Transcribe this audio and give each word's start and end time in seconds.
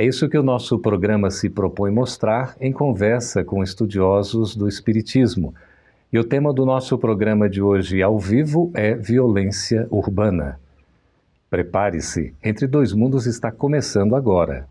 É 0.00 0.04
isso 0.06 0.30
que 0.30 0.38
o 0.38 0.42
nosso 0.42 0.78
programa 0.78 1.30
se 1.30 1.50
propõe 1.50 1.90
mostrar 1.90 2.56
em 2.58 2.72
conversa 2.72 3.44
com 3.44 3.62
estudiosos 3.62 4.56
do 4.56 4.66
Espiritismo. 4.66 5.54
E 6.10 6.18
o 6.18 6.24
tema 6.24 6.54
do 6.54 6.64
nosso 6.64 6.96
programa 6.96 7.50
de 7.50 7.60
hoje 7.60 8.00
ao 8.00 8.18
vivo 8.18 8.70
é 8.72 8.94
violência 8.94 9.86
urbana. 9.90 10.58
Prepare-se, 11.50 12.32
Entre 12.42 12.66
Dois 12.66 12.94
Mundos 12.94 13.26
está 13.26 13.52
começando 13.52 14.16
agora. 14.16 14.69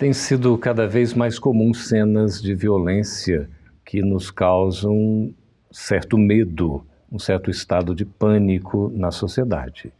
Tem 0.00 0.14
sido 0.14 0.56
cada 0.56 0.86
vez 0.86 1.12
mais 1.12 1.38
comum 1.38 1.74
cenas 1.74 2.40
de 2.40 2.54
violência 2.54 3.50
que 3.84 4.00
nos 4.00 4.30
causam 4.30 5.30
certo 5.70 6.16
medo, 6.16 6.82
um 7.12 7.18
certo 7.18 7.50
estado 7.50 7.94
de 7.94 8.06
pânico 8.06 8.90
na 8.94 9.10
sociedade. 9.10 9.92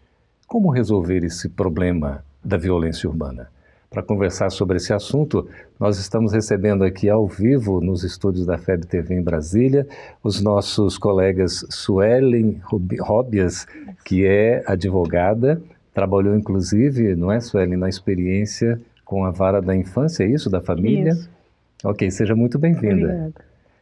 Como 0.47 0.71
resolver 0.71 1.23
esse 1.23 1.51
problema 1.51 2.25
da 2.43 2.57
violência 2.57 3.11
urbana? 3.11 3.51
Para 3.91 4.03
conversar 4.03 4.49
sobre 4.49 4.79
esse 4.79 4.91
assunto, 4.91 5.47
nós 5.79 5.99
estamos 5.99 6.33
recebendo 6.33 6.83
aqui 6.83 7.11
ao 7.11 7.29
vivo, 7.29 7.79
nos 7.83 8.03
estúdios 8.03 8.47
da 8.47 8.57
FEB 8.57 8.87
TV 8.87 9.17
em 9.17 9.23
Brasília, 9.23 9.87
os 10.25 10.41
nossos 10.41 10.97
colegas 10.97 11.63
Suelen 11.69 12.59
Robias, 13.03 13.67
que 14.03 14.25
é 14.25 14.65
advogada, 14.67 15.61
trabalhou 15.93 16.35
inclusive, 16.35 17.15
não 17.15 17.31
é, 17.31 17.39
Suelen, 17.39 17.77
na 17.77 17.89
experiência 17.91 18.81
com 19.11 19.25
a 19.25 19.33
vara 19.33 19.61
da 19.61 19.75
infância, 19.75 20.23
é 20.23 20.29
isso? 20.29 20.49
Da 20.49 20.61
família? 20.61 21.11
Isso. 21.11 21.29
Ok, 21.83 22.09
seja 22.13 22.37
muito 22.37 22.61
bem-vinda. 22.61 23.07
Obrigada. 23.07 23.35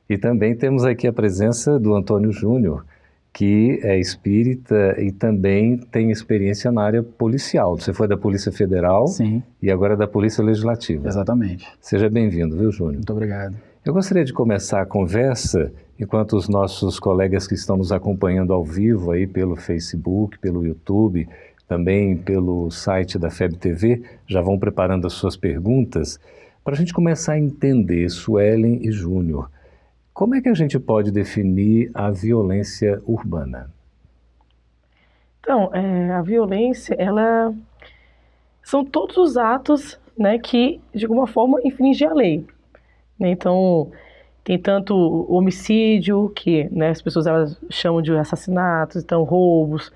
E 0.09 0.17
também 0.17 0.57
temos 0.57 0.87
aqui 0.87 1.07
a 1.07 1.13
presença 1.13 1.79
do 1.79 1.95
Antônio 1.95 2.33
Júnior, 2.33 2.87
que 3.31 3.79
é 3.83 4.01
espírita 4.01 4.97
e 4.99 5.13
também 5.13 5.77
tem 5.77 6.11
experiência 6.11 6.73
na 6.73 6.83
área 6.83 7.03
policial. 7.03 7.77
Você 7.79 7.93
foi 7.93 8.09
da 8.09 8.17
Polícia 8.17 8.51
Federal 8.51 9.07
Sim. 9.07 9.43
e 9.61 9.71
agora 9.71 9.93
é 9.93 9.97
da 9.99 10.09
Polícia 10.09 10.43
Legislativa. 10.43 11.07
Exatamente. 11.07 11.67
Seja 11.79 12.09
bem-vindo, 12.09 12.57
viu, 12.57 12.73
Júnior? 12.73 12.95
Muito 12.95 13.13
obrigado. 13.13 13.55
Eu 13.85 13.93
gostaria 13.93 14.25
de 14.25 14.33
começar 14.33 14.81
a 14.81 14.87
conversa 14.87 15.71
enquanto 16.01 16.39
os 16.39 16.49
nossos 16.49 16.99
colegas 16.99 17.47
que 17.47 17.55
estão 17.55 17.77
nos 17.77 17.93
acompanhando 17.93 18.55
ao 18.55 18.65
vivo 18.65 19.11
aí 19.11 19.27
pelo 19.27 19.57
Facebook, 19.57 20.39
pelo 20.39 20.65
YouTube, 20.65 21.29
também 21.69 22.17
pelo 22.17 22.71
site 22.71 23.19
da 23.19 23.31
FEB 23.31 23.57
TV, 23.57 24.03
já 24.27 24.41
vão 24.41 24.59
preparando 24.59 25.07
as 25.07 25.13
suas 25.13 25.37
perguntas, 25.37 26.19
para 26.65 26.73
a 26.73 26.77
gente 26.77 26.95
começar 26.95 27.35
a 27.35 27.39
entender, 27.39 28.09
Suelen 28.09 28.81
e 28.83 28.91
Júnior, 28.91 29.51
como 30.13 30.35
é 30.35 30.41
que 30.41 30.49
a 30.49 30.55
gente 30.55 30.79
pode 30.79 31.13
definir 31.13 31.91
a 31.95 32.11
violência 32.11 33.01
urbana? 33.07 33.71
Então, 35.41 35.71
é, 35.73 36.11
a 36.11 36.23
violência, 36.23 36.95
ela 36.99 37.55
são 38.63 38.85
todos 38.85 39.17
os 39.17 39.37
atos, 39.37 39.99
né, 40.19 40.39
que 40.39 40.81
de 40.95 41.05
alguma 41.05 41.27
forma 41.27 41.61
infringem 41.63 42.09
a 42.09 42.13
lei. 42.13 42.47
Né? 43.19 43.31
Então, 43.31 43.91
tem 44.43 44.59
tanto 44.59 44.95
homicídio, 45.31 46.31
que 46.35 46.69
né, 46.71 46.91
as 46.91 47.03
pessoas 47.03 47.27
elas 47.27 47.61
chamam 47.71 48.03
de 48.03 48.13
assassinatos, 48.17 49.03
então 49.03 49.23
roubos, 49.23 49.93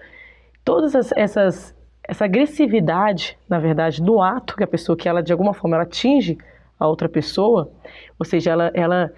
todas 0.65 0.95
essas 1.17 1.75
essa 2.05 2.25
agressividade, 2.25 3.39
na 3.49 3.61
verdade, 3.61 4.03
no 4.03 4.21
ato 4.21 4.57
que 4.57 4.65
a 4.65 4.67
pessoa 4.67 4.97
que 4.97 5.09
ela 5.09 5.23
de 5.23 5.33
alguma 5.33 5.55
forma 5.55 5.77
ela 5.77 5.85
atinge 5.85 6.37
a 6.79 6.89
outra 6.89 7.09
pessoa, 7.09 7.71
ou 8.19 8.27
seja, 8.27 8.51
ela, 8.51 8.71
ela 8.75 9.13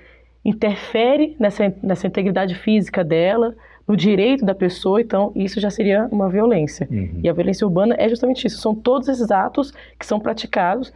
interfere 0.45 1.35
nessa, 1.41 1.75
nessa 1.83 2.07
integridade 2.07 2.55
física 2.55 3.03
dela, 3.03 3.55
no 3.89 3.97
direito 3.97 4.45
da 4.45 4.55
pessoa, 4.55 5.01
então 5.01 5.33
isso 5.35 5.61
já 5.61 5.71
seria 5.71 6.09
uma 6.13 6.29
violência. 6.29 6.87
Uhum. 6.91 7.21
E 7.23 7.29
a 7.29 7.33
violência 7.33 7.67
urbana 7.67 7.95
é 7.99 8.09
justamente 8.09 8.47
isso, 8.47 8.61
são 8.61 8.75
todos 8.75 9.09
esses 9.09 9.31
atos 9.31 9.73
que 9.99 10.05
são 10.05 10.21
praticados 10.21 10.93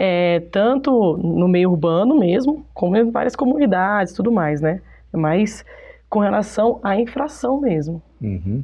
é, 0.00 0.40
tanto 0.52 1.16
no 1.16 1.48
meio 1.48 1.70
urbano 1.70 2.16
mesmo, 2.16 2.64
como 2.72 2.96
em 2.96 3.10
várias 3.10 3.34
comunidades, 3.34 4.12
tudo 4.12 4.30
mais, 4.30 4.60
né? 4.60 4.80
Mais 5.12 5.64
com 6.08 6.20
relação 6.20 6.78
à 6.84 6.96
infração 7.00 7.60
mesmo. 7.60 8.00
Uhum. 8.22 8.62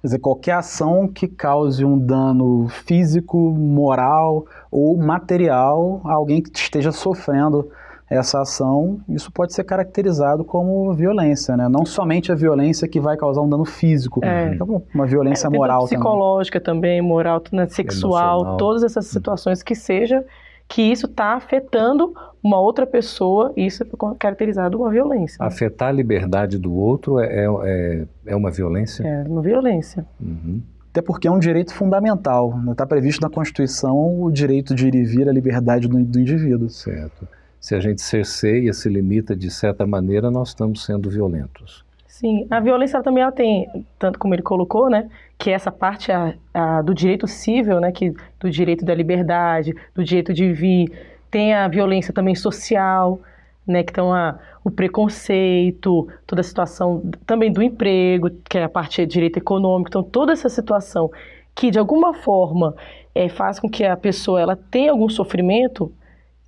Quer 0.00 0.06
dizer, 0.06 0.18
qualquer 0.20 0.52
ação 0.52 1.08
que 1.08 1.26
cause 1.26 1.84
um 1.84 1.98
dano 1.98 2.68
físico, 2.68 3.36
moral 3.36 4.46
ou 4.70 4.96
material 4.96 6.00
a 6.04 6.12
alguém 6.12 6.40
que 6.40 6.56
esteja 6.56 6.92
sofrendo 6.92 7.68
essa 8.10 8.40
ação, 8.40 9.00
isso 9.08 9.30
pode 9.30 9.52
ser 9.52 9.64
caracterizado 9.64 10.42
como 10.42 10.94
violência, 10.94 11.56
né? 11.56 11.68
Não 11.68 11.84
somente 11.84 12.32
a 12.32 12.34
violência 12.34 12.88
que 12.88 12.98
vai 12.98 13.16
causar 13.16 13.42
um 13.42 13.48
dano 13.48 13.66
físico, 13.66 14.20
é. 14.24 14.54
Então, 14.54 14.82
uma 14.94 15.04
violência 15.04 15.46
é, 15.46 15.50
moral 15.50 15.84
psicológica 15.84 16.58
também, 16.58 16.98
também 16.98 17.02
moral, 17.02 17.42
né, 17.52 17.66
sexual, 17.66 18.36
Emocional. 18.36 18.56
todas 18.56 18.82
essas 18.82 19.06
situações 19.06 19.62
que 19.62 19.74
seja 19.74 20.24
que 20.66 20.82
isso 20.82 21.06
está 21.06 21.34
afetando 21.34 22.14
uma 22.42 22.60
outra 22.60 22.86
pessoa, 22.86 23.52
e 23.56 23.66
isso 23.66 23.82
é 23.82 23.86
caracterizado 24.18 24.78
uma 24.78 24.90
violência. 24.90 25.36
Afetar 25.44 25.88
a 25.88 25.92
liberdade 25.92 26.58
do 26.58 26.72
outro 26.72 27.18
é, 27.18 27.46
é, 27.64 28.06
é 28.26 28.36
uma 28.36 28.50
violência? 28.50 29.06
É 29.06 29.22
uma 29.28 29.42
violência. 29.42 30.06
Uhum. 30.20 30.62
Até 30.90 31.02
porque 31.02 31.28
é 31.28 31.30
um 31.30 31.38
direito 31.38 31.74
fundamental. 31.74 32.58
Está 32.70 32.84
né? 32.84 32.88
previsto 32.88 33.20
na 33.20 33.30
Constituição 33.30 34.22
o 34.22 34.30
direito 34.30 34.74
de 34.74 34.88
ir 34.88 34.94
e 34.94 35.04
vir, 35.04 35.28
a 35.28 35.32
liberdade 35.32 35.86
do, 35.86 36.02
do 36.02 36.18
indivíduo. 36.18 36.68
Certo. 36.68 37.28
Se 37.60 37.74
a 37.74 37.80
gente 37.80 38.00
cerceia, 38.00 38.72
se 38.72 38.88
limita 38.88 39.34
de 39.34 39.50
certa 39.50 39.86
maneira, 39.86 40.30
nós 40.30 40.48
estamos 40.48 40.84
sendo 40.84 41.10
violentos. 41.10 41.84
Sim, 42.06 42.48
a 42.50 42.58
violência 42.58 42.96
ela 42.96 43.04
também 43.04 43.22
ela 43.22 43.30
tem, 43.30 43.68
tanto 43.96 44.18
como 44.18 44.34
ele 44.34 44.42
colocou, 44.42 44.90
né, 44.90 45.08
que 45.38 45.50
essa 45.50 45.70
parte 45.70 46.10
a, 46.10 46.34
a, 46.52 46.82
do 46.82 46.92
direito 46.92 47.28
civil, 47.28 47.78
né, 47.78 47.92
que 47.92 48.12
do 48.40 48.50
direito 48.50 48.84
da 48.84 48.92
liberdade, 48.92 49.72
do 49.94 50.02
direito 50.02 50.34
de 50.34 50.52
vir, 50.52 50.90
tem 51.30 51.54
a 51.54 51.68
violência 51.68 52.12
também 52.12 52.34
social, 52.34 53.20
né, 53.66 53.82
que 53.82 53.90
estão 53.90 54.12
a, 54.12 54.38
o 54.64 54.70
preconceito, 54.70 56.08
toda 56.26 56.40
a 56.40 56.44
situação 56.44 57.02
também 57.26 57.52
do 57.52 57.62
emprego, 57.62 58.30
que 58.48 58.58
é 58.58 58.64
a 58.64 58.68
parte 58.68 59.04
de 59.04 59.12
direito 59.12 59.38
econômico, 59.38 59.90
então 59.90 60.02
toda 60.02 60.32
essa 60.32 60.48
situação 60.48 61.10
que 61.54 61.70
de 61.70 61.78
alguma 61.78 62.14
forma 62.14 62.74
é, 63.14 63.28
faz 63.28 63.58
com 63.58 63.68
que 63.68 63.84
a 63.84 63.96
pessoa 63.96 64.40
ela 64.40 64.56
tenha 64.56 64.92
algum 64.92 65.08
sofrimento, 65.08 65.92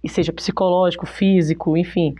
e 0.02 0.08
seja 0.08 0.32
psicológico, 0.32 1.06
físico, 1.06 1.76
enfim, 1.76 2.14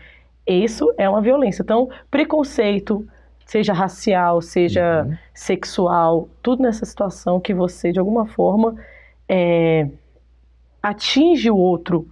isso 0.47 0.93
é 0.99 1.09
uma 1.09 1.21
violência. 1.21 1.63
Então, 1.63 1.89
preconceito, 2.11 3.07
seja 3.47 3.73
racial, 3.73 4.41
seja 4.43 5.05
uhum. 5.07 5.17
sexual, 5.33 6.29
tudo 6.43 6.63
nessa 6.63 6.85
situação 6.85 7.41
que 7.41 7.55
você, 7.55 7.93
de 7.93 7.99
alguma 7.99 8.27
forma, 8.27 8.75
é, 9.29 9.89
atinge 10.83 11.51
o 11.51 11.57
outro 11.57 12.09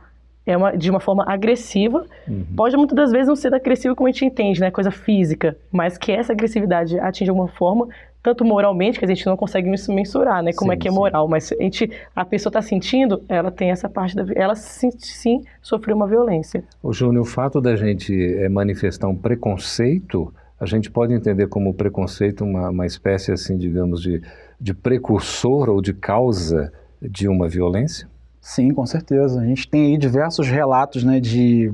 é 0.48 0.56
uma, 0.56 0.76
de 0.76 0.90
uma 0.90 0.98
forma 0.98 1.24
agressiva. 1.26 2.06
Uhum. 2.26 2.46
Pode 2.56 2.76
muitas 2.76 2.96
das 2.96 3.12
vezes 3.12 3.28
não 3.28 3.36
ser 3.36 3.54
agressivo 3.54 3.94
como 3.94 4.08
a 4.08 4.10
gente 4.10 4.24
entende, 4.24 4.60
né? 4.60 4.70
Coisa 4.70 4.90
física, 4.90 5.56
mas 5.70 5.98
que 5.98 6.10
essa 6.10 6.32
agressividade 6.32 6.98
atinge 6.98 7.24
de 7.24 7.30
alguma 7.30 7.48
forma, 7.48 7.86
tanto 8.22 8.46
moralmente, 8.46 8.98
que 8.98 9.04
a 9.04 9.08
gente 9.08 9.26
não 9.26 9.36
consegue 9.36 9.70
mensurar, 9.88 10.42
né? 10.42 10.52
Como 10.54 10.72
sim, 10.72 10.76
é 10.76 10.80
que 10.80 10.88
é 10.88 10.90
moral, 10.90 11.26
sim. 11.26 11.30
mas 11.30 11.52
a, 11.52 11.62
gente, 11.62 11.90
a 12.16 12.24
pessoa 12.24 12.48
está 12.48 12.62
sentindo, 12.62 13.22
ela 13.28 13.50
tem 13.50 13.70
essa 13.70 13.90
parte 13.90 14.16
da. 14.16 14.24
Ela 14.34 14.54
sim, 14.54 14.90
sim 14.92 15.42
sofreu 15.60 15.94
uma 15.94 16.06
violência. 16.06 16.64
O 16.82 16.94
Júnior, 16.94 17.24
o 17.24 17.26
fato 17.26 17.60
da 17.60 17.76
gente 17.76 18.14
é, 18.38 18.48
manifestar 18.48 19.06
um 19.06 19.16
preconceito 19.16 20.32
a 20.60 20.66
gente 20.66 20.90
pode 20.90 21.14
entender 21.14 21.46
como 21.46 21.72
preconceito 21.72 22.42
uma, 22.42 22.70
uma 22.70 22.84
espécie, 22.84 23.30
assim, 23.30 23.56
digamos, 23.56 24.02
de, 24.02 24.20
de 24.60 24.74
precursor 24.74 25.68
ou 25.68 25.80
de 25.80 25.92
causa 25.92 26.72
de 27.00 27.28
uma 27.28 27.48
violência? 27.48 28.08
Sim, 28.48 28.72
com 28.72 28.86
certeza. 28.86 29.42
A 29.42 29.44
gente 29.44 29.68
tem 29.68 29.92
aí 29.92 29.98
diversos 29.98 30.48
relatos, 30.48 31.04
né, 31.04 31.20
de 31.20 31.70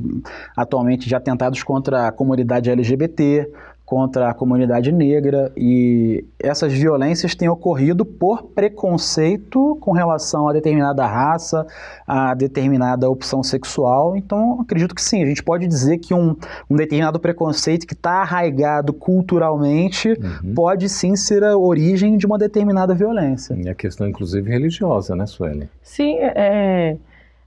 atualmente 0.57 1.07
de 1.09 1.15
atentados 1.15 1.63
contra 1.63 2.09
a 2.09 2.13
comunidade 2.13 2.69
LGBT, 2.69 3.49
contra 3.85 4.31
a 4.31 4.35
comunidade 4.35 4.91
negra 4.91 5.53
e 5.57 6.25
essas 6.43 6.73
violências 6.73 7.35
têm 7.35 7.49
ocorrido 7.49 8.05
por 8.05 8.43
preconceito 8.43 9.77
com 9.81 9.93
relação 9.93 10.49
a 10.49 10.55
determinada 10.55 11.07
raça, 11.07 11.67
a 12.07 12.33
determinada 12.35 13.09
opção 13.11 13.43
sexual. 13.43 14.17
Então, 14.17 14.61
acredito 14.61 14.95
que 14.95 15.03
sim, 15.03 15.23
a 15.23 15.27
gente 15.27 15.43
pode 15.43 15.67
dizer 15.67 15.99
que 15.99 16.15
um, 16.15 16.35
um 16.69 16.77
determinado 16.77 17.21
preconceito 17.21 17.87
que 17.87 17.93
está 17.93 18.23
arraigado 18.23 18.93
culturalmente 18.93 20.09
uhum. 20.09 20.55
pode 20.55 20.89
sim 20.89 21.15
ser 21.15 21.45
a 21.45 21.57
origem 21.57 22.17
de 22.17 22.25
uma 22.25 22.39
determinada 22.39 22.95
violência. 22.95 23.55
E 23.55 23.69
a 23.69 23.75
questão, 23.75 24.09
inclusive, 24.09 24.51
religiosa, 24.51 25.15
né, 25.15 25.27
Sueli? 25.27 25.69
Sim, 25.83 26.17
é, 26.21 26.97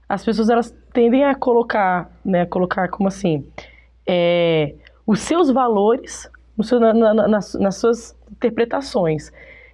as 0.08 0.24
pessoas 0.24 0.48
elas 0.48 0.72
tendem 0.92 1.24
a 1.24 1.34
colocar, 1.34 2.10
né, 2.24 2.46
colocar 2.46 2.88
como 2.88 3.08
assim, 3.08 3.44
é, 4.06 4.74
os 5.08 5.20
seus 5.20 5.50
valores 5.50 6.30
seu, 6.62 6.78
na, 6.78 6.92
na, 6.92 7.26
nas, 7.26 7.54
nas 7.54 7.76
suas 7.76 8.14
interpretações. 8.30 9.32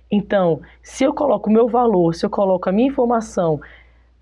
Então, 0.08 0.60
se 0.80 1.02
eu 1.02 1.12
coloco 1.12 1.50
o 1.50 1.52
meu 1.52 1.66
valor, 1.66 2.14
se 2.14 2.24
eu 2.24 2.30
coloco 2.30 2.68
a 2.68 2.72
minha 2.72 2.88
informação 2.88 3.60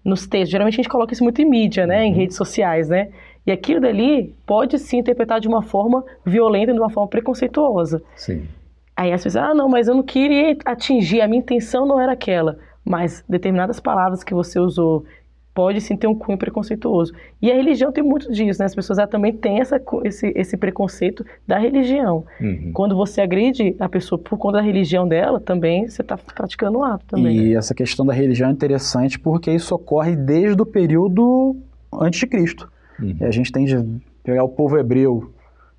nos 0.02 0.26
textos, 0.26 0.50
geralmente 0.50 0.74
a 0.74 0.82
gente 0.82 0.88
coloca 0.88 1.12
isso 1.12 1.22
muito 1.22 1.42
em 1.42 1.44
mídia, 1.44 1.86
né, 1.86 2.06
em 2.06 2.12
uhum. 2.12 2.16
redes 2.16 2.36
sociais, 2.36 2.88
né? 2.88 3.10
E 3.46 3.52
aquilo 3.52 3.80
dali 3.80 4.34
pode 4.46 4.78
se 4.78 4.96
interpretar 4.96 5.38
de 5.38 5.48
uma 5.48 5.62
forma 5.62 6.02
violenta, 6.24 6.72
de 6.72 6.78
uma 6.78 6.88
forma 6.88 7.08
preconceituosa. 7.08 8.02
Sim. 8.16 8.48
Aí 8.96 9.12
as 9.12 9.22
pessoas, 9.22 9.44
ah, 9.44 9.54
não, 9.54 9.68
mas 9.68 9.88
eu 9.88 9.94
não 9.94 10.02
queria 10.02 10.56
atingir, 10.64 11.20
a 11.20 11.28
minha 11.28 11.40
intenção 11.40 11.84
não 11.84 12.00
era 12.00 12.12
aquela. 12.12 12.58
Mas 12.84 13.22
determinadas 13.28 13.80
palavras 13.80 14.24
que 14.24 14.32
você 14.32 14.58
usou, 14.58 15.04
pode 15.54 15.80
sim 15.80 15.96
ter 15.96 16.06
um 16.06 16.14
cunho 16.14 16.38
preconceituoso. 16.38 17.12
E 17.40 17.50
a 17.50 17.54
religião 17.54 17.92
tem 17.92 18.02
muito 18.02 18.30
disso, 18.32 18.60
né? 18.60 18.66
As 18.66 18.74
pessoas 18.74 18.98
também 19.08 19.32
têm 19.32 19.60
essa, 19.60 19.80
esse, 20.04 20.32
esse 20.34 20.56
preconceito 20.56 21.24
da 21.46 21.58
religião. 21.58 22.24
Uhum. 22.40 22.70
Quando 22.72 22.96
você 22.96 23.20
agride 23.20 23.76
a 23.78 23.88
pessoa 23.88 24.18
por 24.18 24.38
conta 24.38 24.58
da 24.58 24.62
religião 24.62 25.06
dela, 25.06 25.40
também 25.40 25.88
você 25.88 26.02
está 26.02 26.16
praticando 26.16 26.78
o 26.78 26.84
ato 26.84 27.04
também. 27.06 27.36
E 27.36 27.48
né? 27.50 27.54
essa 27.54 27.74
questão 27.74 28.06
da 28.06 28.12
religião 28.12 28.48
é 28.48 28.52
interessante 28.52 29.18
porque 29.18 29.50
isso 29.50 29.74
ocorre 29.74 30.16
desde 30.16 30.60
o 30.62 30.66
período 30.66 31.56
antes 31.92 32.20
de 32.20 32.26
Cristo. 32.26 32.70
Uhum. 33.00 33.16
a 33.22 33.30
gente 33.30 33.50
tem 33.50 33.64
de 33.64 34.00
pegar 34.22 34.44
o 34.44 34.48
povo 34.48 34.78
hebreu, 34.78 35.32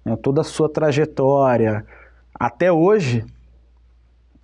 né, 0.04 0.18
toda 0.18 0.42
a 0.42 0.44
sua 0.44 0.68
trajetória, 0.68 1.86
até 2.34 2.72
hoje, 2.72 3.24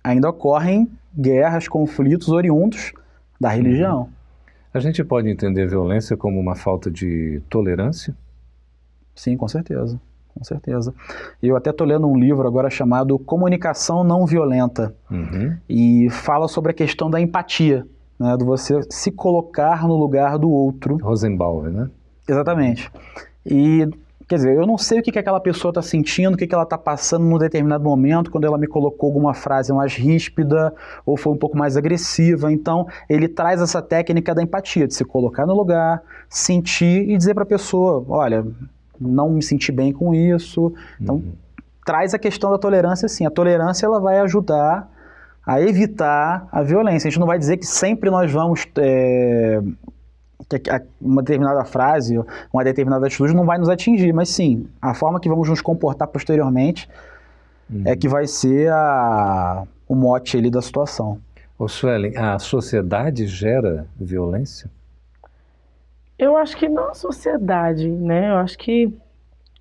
ainda 0.02 0.30
ocorrem 0.30 0.88
guerras, 1.14 1.68
conflitos 1.68 2.28
oriundos 2.28 2.92
da 3.38 3.50
religião. 3.50 4.02
Uhum. 4.02 4.19
A 4.72 4.78
gente 4.78 5.02
pode 5.02 5.28
entender 5.28 5.66
violência 5.66 6.16
como 6.16 6.38
uma 6.38 6.54
falta 6.54 6.90
de 6.90 7.42
tolerância? 7.50 8.14
Sim, 9.14 9.36
com 9.36 9.48
certeza. 9.48 10.00
Com 10.32 10.44
certeza. 10.44 10.94
Eu 11.42 11.56
até 11.56 11.70
estou 11.70 11.86
lendo 11.86 12.06
um 12.06 12.16
livro 12.16 12.46
agora 12.46 12.70
chamado 12.70 13.18
Comunicação 13.18 14.04
Não 14.04 14.24
Violenta. 14.24 14.94
Uhum. 15.10 15.56
E 15.68 16.08
fala 16.10 16.46
sobre 16.46 16.70
a 16.70 16.74
questão 16.74 17.10
da 17.10 17.20
empatia, 17.20 17.84
né, 18.18 18.36
do 18.36 18.44
você 18.44 18.80
se 18.88 19.10
colocar 19.10 19.86
no 19.86 19.96
lugar 19.96 20.38
do 20.38 20.48
outro. 20.48 20.98
Rosenbauer, 20.98 21.70
né? 21.70 21.90
Exatamente. 22.28 22.90
E 23.44 23.88
Quer 24.30 24.36
dizer, 24.36 24.54
eu 24.54 24.64
não 24.64 24.78
sei 24.78 25.00
o 25.00 25.02
que, 25.02 25.10
que 25.10 25.18
aquela 25.18 25.40
pessoa 25.40 25.70
está 25.72 25.82
sentindo, 25.82 26.34
o 26.34 26.36
que, 26.36 26.46
que 26.46 26.54
ela 26.54 26.62
está 26.62 26.78
passando 26.78 27.24
num 27.24 27.36
determinado 27.36 27.82
momento, 27.82 28.30
quando 28.30 28.44
ela 28.44 28.56
me 28.56 28.68
colocou 28.68 29.08
alguma 29.08 29.34
frase 29.34 29.72
mais 29.72 29.96
ríspida 29.96 30.72
ou 31.04 31.16
foi 31.16 31.32
um 31.32 31.36
pouco 31.36 31.58
mais 31.58 31.76
agressiva. 31.76 32.52
Então, 32.52 32.86
ele 33.08 33.26
traz 33.26 33.60
essa 33.60 33.82
técnica 33.82 34.32
da 34.32 34.40
empatia, 34.40 34.86
de 34.86 34.94
se 34.94 35.04
colocar 35.04 35.44
no 35.46 35.52
lugar, 35.52 36.00
sentir 36.28 37.10
e 37.10 37.18
dizer 37.18 37.34
para 37.34 37.42
a 37.42 37.46
pessoa: 37.46 38.04
olha, 38.08 38.46
não 39.00 39.30
me 39.30 39.42
senti 39.42 39.72
bem 39.72 39.92
com 39.92 40.14
isso. 40.14 40.72
Então, 41.00 41.16
uhum. 41.16 41.32
traz 41.84 42.14
a 42.14 42.18
questão 42.18 42.52
da 42.52 42.58
tolerância, 42.58 43.08
sim. 43.08 43.26
A 43.26 43.30
tolerância 43.32 43.84
ela 43.84 43.98
vai 43.98 44.20
ajudar 44.20 44.88
a 45.44 45.60
evitar 45.60 46.46
a 46.52 46.62
violência. 46.62 47.08
A 47.08 47.10
gente 47.10 47.18
não 47.18 47.26
vai 47.26 47.36
dizer 47.36 47.56
que 47.56 47.66
sempre 47.66 48.10
nós 48.10 48.30
vamos 48.30 48.64
é, 48.78 49.60
uma 51.00 51.22
determinada 51.22 51.64
frase, 51.64 52.18
uma 52.52 52.64
determinada 52.64 53.06
atitude 53.06 53.34
não 53.34 53.44
vai 53.44 53.58
nos 53.58 53.68
atingir, 53.68 54.12
mas 54.12 54.28
sim, 54.28 54.66
a 54.80 54.94
forma 54.94 55.20
que 55.20 55.28
vamos 55.28 55.48
nos 55.48 55.60
comportar 55.60 56.08
posteriormente 56.08 56.88
uhum. 57.70 57.82
é 57.84 57.96
que 57.96 58.08
vai 58.08 58.26
ser 58.26 58.70
a, 58.72 59.64
o 59.88 59.94
mote 59.94 60.36
ali 60.36 60.50
da 60.50 60.62
situação. 60.62 61.20
Ô 61.58 61.68
Suelen, 61.68 62.16
a 62.16 62.38
sociedade 62.38 63.26
gera 63.26 63.86
violência? 63.94 64.70
Eu 66.18 66.36
acho 66.36 66.56
que 66.56 66.68
não 66.68 66.90
a 66.90 66.94
sociedade, 66.94 67.88
né? 67.88 68.30
Eu 68.30 68.36
acho 68.36 68.56
que 68.58 68.92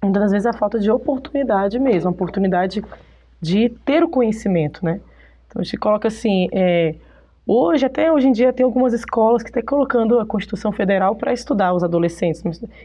muitas 0.01 0.23
das 0.23 0.31
vezes 0.31 0.45
é 0.45 0.49
a 0.49 0.53
falta 0.53 0.79
de 0.79 0.89
oportunidade 0.89 1.77
mesmo, 1.79 2.09
a 2.09 2.11
oportunidade 2.11 2.83
de 3.41 3.69
ter 3.85 4.03
o 4.03 4.09
conhecimento, 4.09 4.83
né? 4.83 5.01
Então 5.47 5.61
a 5.61 5.63
gente 5.63 5.77
coloca 5.77 6.07
assim, 6.07 6.47
é, 6.51 6.95
Hoje, 7.51 7.83
até 7.83 8.11
hoje 8.11 8.27
em 8.27 8.31
dia, 8.31 8.53
tem 8.53 8.63
algumas 8.63 8.93
escolas 8.93 9.41
que 9.41 9.49
estão 9.49 9.63
colocando 9.63 10.19
a 10.19 10.25
Constituição 10.25 10.71
Federal 10.71 11.15
para 11.15 11.33
estudar 11.33 11.73
os 11.73 11.83
adolescentes. 11.83 12.43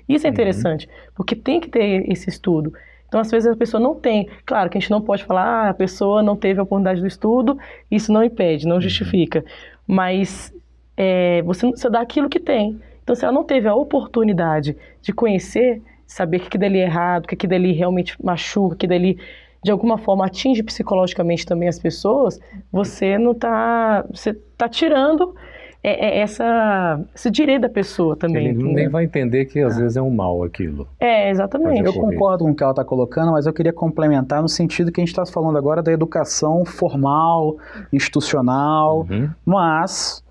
Isso 0.08 0.26
é 0.26 0.30
uhum. 0.30 0.32
interessante, 0.32 0.86
uhum. 0.86 0.92
porque 1.14 1.36
tem 1.36 1.60
que 1.60 1.68
ter 1.68 2.10
esse 2.10 2.30
estudo. 2.30 2.72
Então, 3.06 3.20
às 3.20 3.30
vezes, 3.30 3.46
a 3.46 3.54
pessoa 3.54 3.78
não 3.78 3.94
tem. 3.94 4.26
Claro 4.46 4.70
que 4.70 4.78
a 4.78 4.80
gente 4.80 4.90
não 4.90 5.02
pode 5.02 5.22
falar, 5.22 5.44
ah, 5.44 5.68
a 5.68 5.74
pessoa 5.74 6.22
não 6.22 6.34
teve 6.34 6.60
a 6.60 6.62
oportunidade 6.62 7.02
do 7.02 7.06
estudo, 7.06 7.58
isso 7.90 8.10
não 8.10 8.24
impede, 8.24 8.66
não 8.66 8.76
uhum. 8.76 8.80
justifica. 8.80 9.44
Mas 9.86 10.50
é, 10.96 11.42
você, 11.42 11.70
você 11.70 11.90
dá 11.90 12.00
aquilo 12.00 12.30
que 12.30 12.40
tem. 12.40 12.80
Então, 13.02 13.14
se 13.14 13.22
ela 13.22 13.34
não 13.34 13.44
teve 13.44 13.68
a 13.68 13.74
oportunidade 13.74 14.74
de 15.02 15.12
conhecer, 15.12 15.82
saber 16.06 16.38
que 16.38 16.46
aquilo 16.46 16.62
dali 16.62 16.78
é 16.78 16.84
errado, 16.84 17.28
que 17.28 17.34
aquilo 17.34 17.50
dali 17.50 17.72
realmente 17.72 18.16
machuca, 18.24 18.76
que 18.76 18.86
dali 18.86 19.18
de 19.64 19.70
alguma 19.70 19.96
forma 19.96 20.26
atinge 20.26 20.62
psicologicamente 20.62 21.46
também 21.46 21.68
as 21.68 21.78
pessoas, 21.78 22.38
você 22.70 23.16
não 23.16 23.32
está, 23.32 24.04
você 24.12 24.30
está 24.30 24.68
tirando 24.68 25.34
é, 25.82 26.18
é 26.18 26.18
essa, 26.20 27.00
esse 27.14 27.30
direito 27.30 27.62
da 27.62 27.68
pessoa 27.68 28.14
também. 28.14 28.48
Ele 28.48 28.62
nem 28.74 28.88
vai 28.88 29.04
entender 29.04 29.46
que 29.46 29.60
às 29.60 29.76
é. 29.76 29.82
vezes 29.82 29.96
é 29.96 30.02
um 30.02 30.10
mal 30.10 30.42
aquilo. 30.42 30.86
É, 31.00 31.30
exatamente. 31.30 31.84
Eu 31.84 31.94
concordo 31.94 32.44
com 32.44 32.50
o 32.50 32.54
que 32.54 32.62
ela 32.62 32.72
está 32.72 32.84
colocando, 32.84 33.32
mas 33.32 33.46
eu 33.46 33.52
queria 33.52 33.72
complementar 33.72 34.42
no 34.42 34.48
sentido 34.48 34.92
que 34.92 35.00
a 35.00 35.02
gente 35.02 35.10
está 35.10 35.24
falando 35.26 35.56
agora 35.56 35.82
da 35.82 35.92
educação 35.92 36.64
formal, 36.64 37.56
institucional, 37.90 39.06
uhum. 39.10 39.30
mas 39.44 40.22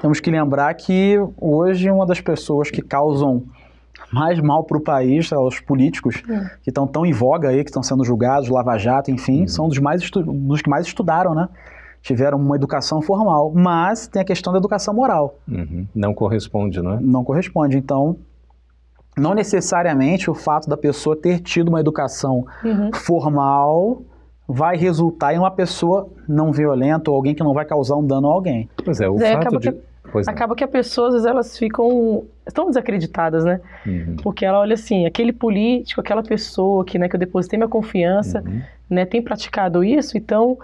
temos 0.00 0.18
que 0.18 0.30
lembrar 0.30 0.74
que 0.74 1.16
hoje 1.40 1.88
uma 1.88 2.06
das 2.06 2.20
pessoas 2.20 2.70
que 2.70 2.82
causam 2.82 3.44
mais 4.10 4.40
mal 4.40 4.64
para 4.64 4.76
o 4.76 4.80
país, 4.80 5.30
os 5.32 5.60
políticos 5.60 6.22
é. 6.28 6.56
que 6.62 6.70
estão 6.70 6.86
tão 6.86 7.04
em 7.04 7.12
voga 7.12 7.48
aí, 7.48 7.62
que 7.62 7.70
estão 7.70 7.82
sendo 7.82 8.04
julgados, 8.04 8.48
Lava 8.48 8.76
Jato, 8.78 9.10
enfim, 9.10 9.42
uhum. 9.42 9.48
são 9.48 9.68
dos, 9.68 9.78
mais 9.78 10.00
dos 10.10 10.62
que 10.62 10.70
mais 10.70 10.86
estudaram, 10.86 11.34
né? 11.34 11.48
Tiveram 12.00 12.38
uma 12.38 12.56
educação 12.56 13.00
formal, 13.00 13.52
mas 13.54 14.08
tem 14.08 14.20
a 14.22 14.24
questão 14.24 14.52
da 14.52 14.58
educação 14.58 14.92
moral. 14.92 15.38
Uhum. 15.46 15.86
Não 15.94 16.12
corresponde, 16.12 16.82
né? 16.82 16.98
Não 17.00 17.22
corresponde. 17.22 17.76
Então, 17.76 18.16
não 19.16 19.34
necessariamente 19.34 20.30
o 20.30 20.34
fato 20.34 20.68
da 20.68 20.76
pessoa 20.76 21.14
ter 21.14 21.38
tido 21.38 21.68
uma 21.68 21.80
educação 21.80 22.44
uhum. 22.64 22.90
formal 22.92 24.02
vai 24.48 24.76
resultar 24.76 25.34
em 25.34 25.38
uma 25.38 25.50
pessoa 25.50 26.08
não 26.28 26.50
violenta 26.50 27.10
ou 27.10 27.16
alguém 27.16 27.34
que 27.34 27.44
não 27.44 27.54
vai 27.54 27.64
causar 27.64 27.96
um 27.96 28.06
dano 28.06 28.28
a 28.28 28.32
alguém. 28.32 28.68
Pois 28.84 29.00
é, 29.00 29.08
o 29.08 29.20
é, 29.22 29.32
fato 29.34 29.58
de... 29.58 29.72
Que 29.72 29.91
Pois 30.12 30.28
acaba 30.28 30.54
que 30.54 30.62
as 30.62 30.70
pessoas, 30.70 31.24
elas 31.24 31.58
ficam 31.58 32.24
estão 32.46 32.66
desacreditadas, 32.66 33.44
né? 33.44 33.60
Uhum. 33.86 34.16
Porque 34.22 34.44
ela 34.44 34.60
olha 34.60 34.74
assim, 34.74 35.06
aquele 35.06 35.32
político, 35.32 36.00
aquela 36.00 36.22
pessoa 36.22 36.84
que, 36.84 36.98
né, 36.98 37.08
que 37.08 37.16
eu 37.16 37.20
depositei 37.20 37.56
minha 37.56 37.68
confiança, 37.68 38.44
uhum. 38.46 38.60
né, 38.90 39.06
tem 39.06 39.22
praticado 39.22 39.82
isso, 39.82 40.18
então 40.18 40.58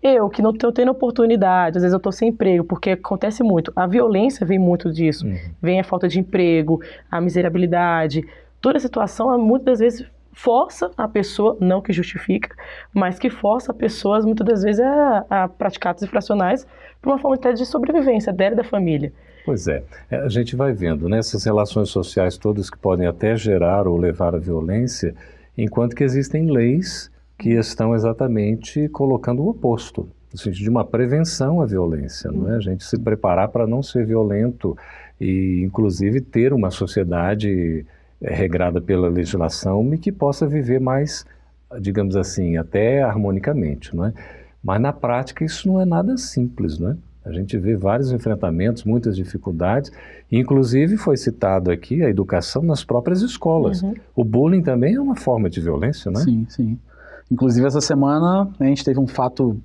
eu 0.00 0.28
que 0.28 0.42
não 0.42 0.50
estou 0.50 0.70
tendo 0.70 0.90
oportunidade, 0.90 1.78
às 1.78 1.82
vezes 1.82 1.92
eu 1.92 1.96
estou 1.96 2.12
sem 2.12 2.28
emprego, 2.28 2.62
porque 2.62 2.90
acontece 2.90 3.42
muito. 3.42 3.72
A 3.74 3.86
violência 3.86 4.46
vem 4.46 4.58
muito 4.58 4.92
disso. 4.92 5.26
Uhum. 5.26 5.38
Vem 5.60 5.80
a 5.80 5.84
falta 5.84 6.06
de 6.06 6.20
emprego, 6.20 6.80
a 7.10 7.20
miserabilidade. 7.20 8.22
Toda 8.60 8.76
a 8.76 8.80
situação, 8.80 9.36
muitas 9.38 9.64
das 9.64 9.78
vezes, 9.80 10.06
força 10.34 10.90
a 10.96 11.08
pessoa, 11.08 11.56
não 11.60 11.80
que 11.80 11.92
justifica, 11.92 12.54
mas 12.92 13.18
que 13.18 13.30
força 13.30 13.72
pessoas, 13.72 14.24
muitas 14.24 14.46
das 14.46 14.62
vezes, 14.62 14.80
a, 14.80 15.26
a 15.30 15.48
praticar 15.48 15.92
atos 15.92 16.02
infracionais 16.02 16.66
por 17.00 17.10
uma 17.10 17.18
forma 17.18 17.52
de 17.52 17.64
sobrevivência 17.64 18.32
dela 18.32 18.54
e 18.54 18.56
da 18.56 18.64
família. 18.64 19.12
Pois 19.44 19.68
é, 19.68 19.82
é 20.10 20.16
a 20.16 20.28
gente 20.28 20.56
vai 20.56 20.72
vendo 20.72 21.08
né, 21.08 21.20
relações 21.44 21.90
sociais 21.90 22.36
todas 22.36 22.70
que 22.70 22.78
podem 22.78 23.06
até 23.06 23.36
gerar 23.36 23.86
ou 23.86 23.96
levar 23.96 24.34
à 24.34 24.38
violência, 24.38 25.14
enquanto 25.56 25.94
que 25.94 26.02
existem 26.02 26.50
leis 26.50 27.10
que 27.38 27.50
estão 27.50 27.94
exatamente 27.94 28.88
colocando 28.88 29.42
o 29.42 29.48
oposto, 29.48 30.08
no 30.32 30.38
sentido 30.38 30.64
de 30.64 30.70
uma 30.70 30.84
prevenção 30.84 31.60
à 31.60 31.66
violência, 31.66 32.30
não 32.30 32.50
é? 32.52 32.56
A 32.56 32.60
gente 32.60 32.84
se 32.84 32.98
preparar 32.98 33.48
para 33.48 33.66
não 33.66 33.82
ser 33.82 34.06
violento 34.06 34.76
e, 35.20 35.62
inclusive, 35.62 36.20
ter 36.20 36.52
uma 36.52 36.70
sociedade 36.70 37.84
regrada 38.20 38.80
pela 38.80 39.08
legislação 39.08 39.92
e 39.92 39.98
que 39.98 40.10
possa 40.10 40.46
viver 40.46 40.80
mais, 40.80 41.24
digamos 41.80 42.16
assim, 42.16 42.56
até 42.56 43.02
harmonicamente, 43.02 43.94
não 43.94 44.06
é? 44.06 44.12
Mas 44.62 44.80
na 44.80 44.92
prática 44.92 45.44
isso 45.44 45.68
não 45.68 45.80
é 45.80 45.84
nada 45.84 46.16
simples, 46.16 46.78
não 46.78 46.90
é? 46.90 46.96
A 47.24 47.32
gente 47.32 47.56
vê 47.56 47.74
vários 47.74 48.12
enfrentamentos, 48.12 48.84
muitas 48.84 49.16
dificuldades, 49.16 49.90
inclusive 50.30 50.98
foi 50.98 51.16
citado 51.16 51.70
aqui 51.70 52.02
a 52.02 52.10
educação 52.10 52.62
nas 52.62 52.84
próprias 52.84 53.22
escolas. 53.22 53.82
Uhum. 53.82 53.94
O 54.14 54.24
bullying 54.24 54.62
também 54.62 54.94
é 54.94 55.00
uma 55.00 55.16
forma 55.16 55.48
de 55.48 55.60
violência, 55.60 56.10
não 56.10 56.20
é? 56.20 56.24
Sim, 56.24 56.46
sim. 56.50 56.78
Inclusive, 57.30 57.66
essa 57.66 57.80
semana 57.80 58.50
a 58.60 58.64
gente 58.64 58.84
teve 58.84 59.00
um 59.00 59.06
fato 59.06 59.58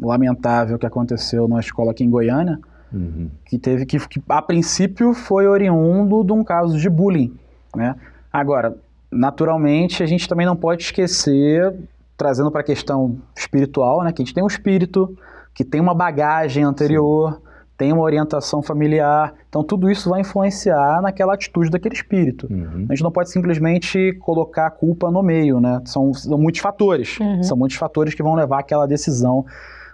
lamentável 0.00 0.78
que 0.78 0.86
aconteceu 0.86 1.48
numa 1.48 1.60
escola 1.60 1.90
aqui 1.90 2.04
em 2.04 2.10
Goiânia, 2.10 2.58
uhum. 2.92 3.28
que 3.44 3.58
teve 3.58 3.84
que, 3.84 3.98
que, 4.08 4.22
a 4.28 4.40
princípio, 4.40 5.12
foi 5.12 5.46
oriundo 5.46 6.22
de 6.22 6.32
um 6.32 6.44
caso 6.44 6.78
de 6.78 6.88
bullying. 6.88 7.34
Né? 7.74 7.94
Agora, 8.32 8.76
naturalmente, 9.10 10.02
a 10.02 10.06
gente 10.06 10.28
também 10.28 10.46
não 10.46 10.56
pode 10.56 10.82
esquecer, 10.82 11.74
trazendo 12.16 12.50
para 12.50 12.60
a 12.60 12.64
questão 12.64 13.18
espiritual, 13.36 14.02
né, 14.02 14.12
que 14.12 14.22
a 14.22 14.24
gente 14.24 14.34
tem 14.34 14.42
um 14.42 14.46
espírito, 14.46 15.16
que 15.54 15.64
tem 15.64 15.80
uma 15.80 15.94
bagagem 15.94 16.64
anterior. 16.64 17.34
Sim 17.34 17.52
tem 17.82 17.92
uma 17.92 18.02
orientação 18.02 18.62
familiar. 18.62 19.34
Então, 19.48 19.64
tudo 19.64 19.90
isso 19.90 20.08
vai 20.08 20.20
influenciar 20.20 21.02
naquela 21.02 21.34
atitude 21.34 21.68
daquele 21.68 21.96
espírito. 21.96 22.46
Uhum. 22.48 22.86
A 22.88 22.94
gente 22.94 23.02
não 23.02 23.10
pode 23.10 23.28
simplesmente 23.30 24.12
colocar 24.20 24.66
a 24.68 24.70
culpa 24.70 25.10
no 25.10 25.20
meio, 25.20 25.58
né? 25.58 25.80
São, 25.84 26.14
são 26.14 26.38
muitos 26.38 26.60
fatores. 26.60 27.18
Uhum. 27.18 27.42
São 27.42 27.56
muitos 27.56 27.76
fatores 27.76 28.14
que 28.14 28.22
vão 28.22 28.34
levar 28.34 28.60
àquela 28.60 28.86
decisão 28.86 29.44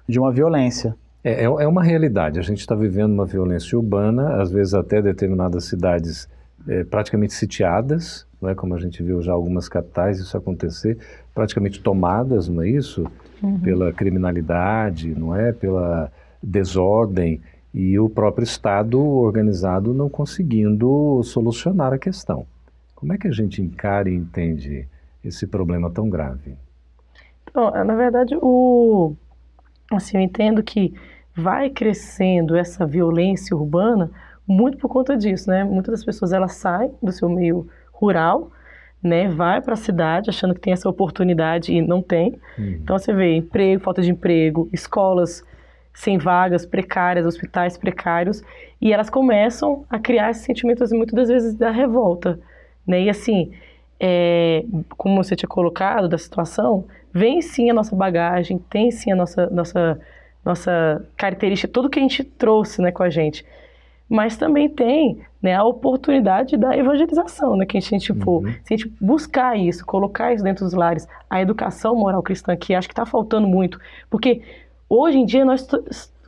de 0.07 0.19
uma 0.19 0.31
violência. 0.31 0.95
É, 1.25 1.45
é, 1.45 1.45
é 1.45 1.67
uma 1.67 1.83
realidade. 1.83 2.39
A 2.39 2.43
gente 2.43 2.61
está 2.61 2.75
vivendo 2.75 3.13
uma 3.13 3.25
violência 3.25 3.79
urbana, 3.79 4.41
às 4.43 4.51
vezes 4.51 4.75
até 4.75 5.01
determinadas 5.01 5.65
cidades 5.65 6.29
é, 6.69 6.85
praticamente 6.85 7.33
sitiadas, 7.33 8.27
não 8.41 8.51
é? 8.51 8.55
como 8.55 8.75
a 8.75 8.79
gente 8.79 9.03
viu 9.03 9.23
já 9.23 9.33
algumas 9.33 9.69
capitais 9.69 10.19
isso 10.19 10.37
acontecer, 10.37 10.99
praticamente 11.35 11.81
tomadas, 11.81 12.49
não 12.49 12.63
é 12.63 12.69
isso? 12.69 13.05
Uhum. 13.43 13.59
Pela 13.61 13.93
criminalidade, 13.93 15.15
não 15.15 15.35
é? 15.35 15.53
Pela 15.53 16.13
desordem 16.43 17.41
e 17.73 17.99
o 17.99 18.09
próprio 18.09 18.45
Estado 18.45 19.01
organizado 19.01 19.93
não 19.93 20.09
conseguindo 20.09 21.23
solucionar 21.23 21.93
a 21.93 21.99
questão. 21.99 22.47
Como 22.95 23.13
é 23.13 23.19
que 23.19 23.29
a 23.29 23.33
gente 23.33 23.63
encara 23.63 24.11
e 24.11 24.15
entende 24.15 24.89
esse 25.25 25.47
problema 25.47 25.91
tão 25.91 26.09
grave? 26.09 26.57
Então, 27.49 27.71
na 27.85 27.95
verdade, 27.95 28.37
o, 28.41 29.15
assim, 29.93 30.17
eu 30.17 30.23
entendo 30.23 30.63
que 30.63 30.95
vai 31.35 31.71
crescendo 31.71 32.57
essa 32.57 32.85
violência 32.85 33.57
urbana 33.57 34.11
muito 34.49 34.79
por 34.79 34.89
conta 34.89 35.15
disso, 35.17 35.51
né? 35.51 35.63
Muitas 35.63 35.93
das 35.93 36.05
pessoas 36.05 36.33
elas 36.33 36.55
saem 36.55 36.91
do 37.03 37.13
seu 37.13 37.29
meio 37.29 37.69
rural, 37.93 38.51
né? 39.03 39.29
Vai 39.29 39.61
para 39.61 39.75
a 39.75 39.77
cidade 39.77 40.31
achando 40.31 40.55
que 40.55 40.61
tem 40.61 40.73
essa 40.73 40.89
oportunidade 40.89 41.73
e 41.73 41.83
não 41.83 42.01
tem. 42.01 42.41
Uhum. 42.59 42.79
Então 42.83 42.99
você 42.99 43.13
vê 43.13 43.37
emprego, 43.37 43.83
falta 43.83 44.01
de 44.01 44.11
emprego, 44.11 44.69
escolas 44.73 45.45
sem 45.93 46.17
vagas 46.17 46.65
precárias, 46.65 47.27
hospitais 47.27 47.77
precários, 47.77 48.43
e 48.81 48.93
elas 48.93 49.11
começam 49.11 49.85
a 49.91 49.99
criar 49.99 50.31
esses 50.31 50.45
sentimentos 50.45 50.93
muitas 50.93 51.15
das 51.15 51.29
vezes 51.29 51.55
da 51.55 51.71
revolta, 51.71 52.39
né? 52.87 53.03
E 53.03 53.11
assim, 53.11 53.53
é, 54.01 54.65
como 54.97 55.23
você 55.23 55.35
tinha 55.35 55.49
colocado 55.49 56.09
da 56.09 56.17
situação, 56.17 56.85
vem 57.13 57.43
sim 57.43 57.69
a 57.69 57.75
nossa 57.75 57.97
bagagem, 57.97 58.59
tem 58.71 58.91
sim 58.91 59.11
a 59.13 59.17
nossa 59.17 59.51
nossa 59.51 60.01
nossa 60.45 61.05
característica, 61.17 61.71
tudo 61.71 61.91
que 61.91 61.99
a 61.99 62.03
gente 62.03 62.25
trouxe, 62.25 62.81
né, 62.81 62.91
com 62.91 63.03
a 63.03 63.11
gente. 63.11 63.45
Mas 64.09 64.37
também 64.37 64.69
tem, 64.69 65.19
né, 65.43 65.55
a 65.55 65.65
oportunidade 65.65 66.57
da 66.57 66.77
evangelização, 66.77 67.57
né, 67.57 67.67
que 67.67 67.77
a 67.77 67.81
gente 67.81 68.15
for, 68.15 68.45
uhum. 68.45 68.53
se 68.65 68.75
a 68.75 68.77
gente 68.77 68.93
buscar 69.01 69.59
isso, 69.59 69.85
colocar 69.85 70.33
isso 70.33 70.43
dentro 70.43 70.65
dos 70.65 70.73
lares, 70.73 71.07
a 71.29 71.43
educação 71.43 71.95
moral 71.95 72.23
cristã 72.23 72.57
que 72.57 72.75
acho 72.75 72.89
que 72.89 72.93
está 72.93 73.05
faltando 73.05 73.47
muito, 73.47 73.79
porque 74.09 74.43
Hoje 74.89 75.19
em 75.19 75.27
dia, 75.27 75.45
nós 75.45 75.69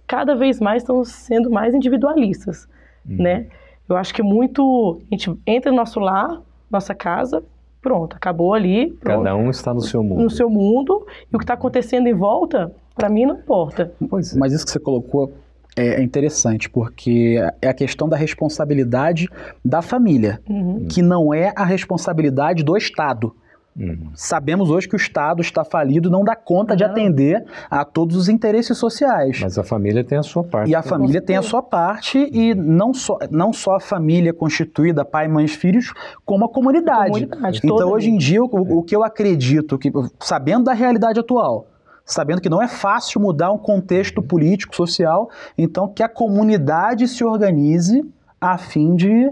cada 0.07 0.35
vez 0.35 0.61
mais 0.61 0.83
estamos 0.83 1.09
sendo 1.09 1.51
mais 1.51 1.75
individualistas, 1.75 2.69
uhum. 3.09 3.23
né? 3.23 3.47
Eu 3.89 3.97
acho 3.97 4.13
que 4.13 4.23
muito... 4.23 5.01
A 5.11 5.15
gente 5.15 5.35
entra 5.47 5.71
no 5.71 5.79
nosso 5.79 5.99
lar, 5.99 6.41
nossa 6.71 6.95
casa, 6.95 7.43
pronto, 7.81 8.17
acabou 8.17 8.53
ali. 8.53 8.93
Pronto. 8.93 9.25
Cada 9.25 9.35
um 9.35 9.51
está 9.51 9.73
no 9.73 9.81
seu 9.81 10.03
mundo. 10.03 10.23
No 10.23 10.31
seu 10.31 10.51
mundo, 10.51 11.07
e 11.33 11.35
o 11.35 11.39
que 11.39 11.45
está 11.45 11.55
acontecendo 11.55 12.07
em 12.07 12.13
volta, 12.13 12.71
para 12.95 13.09
mim, 13.09 13.25
não 13.25 13.37
importa. 13.37 13.93
Pois 14.09 14.37
é. 14.37 14.39
Mas 14.39 14.53
isso 14.53 14.65
que 14.65 14.71
você 14.71 14.79
colocou 14.79 15.33
é, 15.77 16.01
é 16.01 16.03
interessante, 16.03 16.69
porque 16.69 17.37
é 17.61 17.69
a 17.69 17.75
questão 17.75 18.09
da 18.09 18.17
responsabilidade 18.17 19.29
da 19.65 19.83
família, 19.83 20.41
uhum. 20.49 20.87
que 20.89 21.03
não 21.03 21.33
é 21.33 21.53
a 21.57 21.65
responsabilidade 21.65 22.63
do 22.63 22.77
Estado. 22.77 23.35
Uhum. 23.77 24.11
Sabemos 24.15 24.69
hoje 24.69 24.89
que 24.89 24.95
o 24.95 24.99
Estado 24.99 25.41
está 25.41 25.65
falido, 25.65 26.11
não 26.11 26.25
dá 26.25 26.35
conta 26.35 26.73
não. 26.73 26.77
de 26.77 26.85
atender 26.85 27.45
a 27.71 27.85
todos 27.85 28.17
os 28.17 28.29
interesses 28.29 28.77
sociais. 28.77 29.39
Mas 29.41 29.57
a 29.59 29.63
família 29.63 30.03
tem 30.03 30.19
a 30.19 30.23
sua 30.23 30.43
parte. 30.43 30.71
E 30.71 30.75
a 30.75 30.83
família 30.83 31.23
tem 31.23 31.37
a 31.37 31.43
sua 31.43 31.63
parte, 31.63 32.19
e 32.33 32.55
não 32.55 32.93
só, 32.93 33.19
não 33.31 33.53
só 33.53 33.77
a 33.77 33.81
família 33.81 34.33
constituída, 34.35 35.05
pai, 35.05 35.29
mães, 35.29 35.55
filhos, 35.55 35.93
como 36.25 36.45
a 36.45 36.49
comunidade. 36.49 37.27
comunidade 37.27 37.61
então, 37.63 37.91
hoje 37.91 38.11
em 38.11 38.19
dia, 38.19 38.43
o, 38.43 38.79
o 38.79 38.83
que 38.83 38.95
eu 38.95 39.05
acredito, 39.05 39.79
que 39.79 39.91
sabendo 40.19 40.65
da 40.65 40.73
realidade 40.73 41.21
atual, 41.21 41.67
sabendo 42.05 42.41
que 42.41 42.49
não 42.49 42.63
é 42.63 42.69
fácil 42.69 43.21
mudar 43.21 43.53
um 43.53 43.59
contexto 43.59 44.23
político, 44.23 44.75
social, 44.75 45.31
então 45.57 45.89
que 45.89 46.03
a 46.03 46.09
comunidade 46.09 47.07
se 47.07 47.25
organize 47.25 48.05
a 48.41 48.57
fim 48.59 48.95
de 48.95 49.31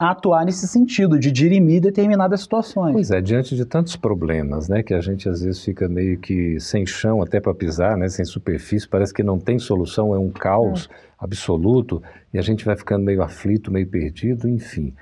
atuar 0.00 0.46
nesse 0.46 0.66
sentido, 0.66 1.18
de 1.18 1.30
dirimir 1.30 1.82
determinadas 1.82 2.40
situações. 2.40 2.94
Pois 2.94 3.10
é, 3.10 3.20
diante 3.20 3.54
de 3.54 3.66
tantos 3.66 3.96
problemas, 3.96 4.66
né, 4.66 4.82
que 4.82 4.94
a 4.94 5.00
gente 5.00 5.28
às 5.28 5.42
vezes 5.42 5.62
fica 5.62 5.86
meio 5.90 6.18
que 6.18 6.58
sem 6.58 6.86
chão 6.86 7.20
até 7.20 7.38
para 7.38 7.54
pisar, 7.54 7.98
né, 7.98 8.08
sem 8.08 8.24
superfície, 8.24 8.88
parece 8.88 9.12
que 9.12 9.22
não 9.22 9.38
tem 9.38 9.58
solução, 9.58 10.14
é 10.14 10.18
um 10.18 10.30
caos 10.30 10.88
é. 10.90 10.94
absoluto, 11.18 12.02
e 12.32 12.38
a 12.38 12.42
gente 12.42 12.64
vai 12.64 12.76
ficando 12.76 13.04
meio 13.04 13.22
aflito, 13.22 13.70
meio 13.70 13.86
perdido, 13.86 14.48
enfim. 14.48 14.94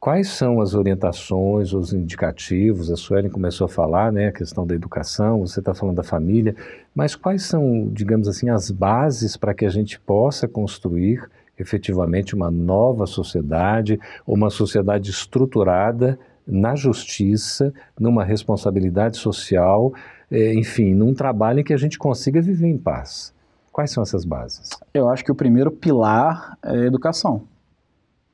Quais 0.00 0.28
são 0.28 0.62
as 0.62 0.74
orientações, 0.74 1.74
os 1.74 1.92
indicativos? 1.92 2.90
A 2.90 2.96
Suelen 2.96 3.30
começou 3.30 3.66
a 3.66 3.68
falar, 3.68 4.10
né, 4.10 4.28
a 4.28 4.32
questão 4.32 4.66
da 4.66 4.74
educação, 4.74 5.40
você 5.40 5.60
está 5.60 5.74
falando 5.74 5.96
da 5.96 6.02
família, 6.02 6.56
mas 6.94 7.14
quais 7.14 7.42
são, 7.42 7.86
digamos 7.92 8.26
assim, 8.26 8.48
as 8.48 8.70
bases 8.70 9.36
para 9.36 9.52
que 9.52 9.66
a 9.66 9.68
gente 9.68 10.00
possa 10.00 10.48
construir 10.48 11.28
efetivamente 11.58 12.34
uma 12.34 12.50
nova 12.50 13.06
sociedade, 13.06 14.00
uma 14.26 14.48
sociedade 14.48 15.10
estruturada 15.10 16.18
na 16.46 16.74
justiça, 16.74 17.70
numa 17.98 18.24
responsabilidade 18.24 19.18
social, 19.18 19.92
é, 20.30 20.54
enfim, 20.54 20.94
num 20.94 21.12
trabalho 21.12 21.60
em 21.60 21.64
que 21.64 21.74
a 21.74 21.78
gente 21.78 21.98
consiga 21.98 22.40
viver 22.40 22.68
em 22.68 22.78
paz. 22.78 23.34
Quais 23.70 23.90
são 23.90 24.02
essas 24.02 24.24
bases? 24.24 24.70
Eu 24.94 25.10
acho 25.10 25.22
que 25.22 25.30
o 25.30 25.34
primeiro 25.34 25.70
pilar 25.70 26.56
é 26.62 26.70
a 26.70 26.86
educação. 26.86 27.42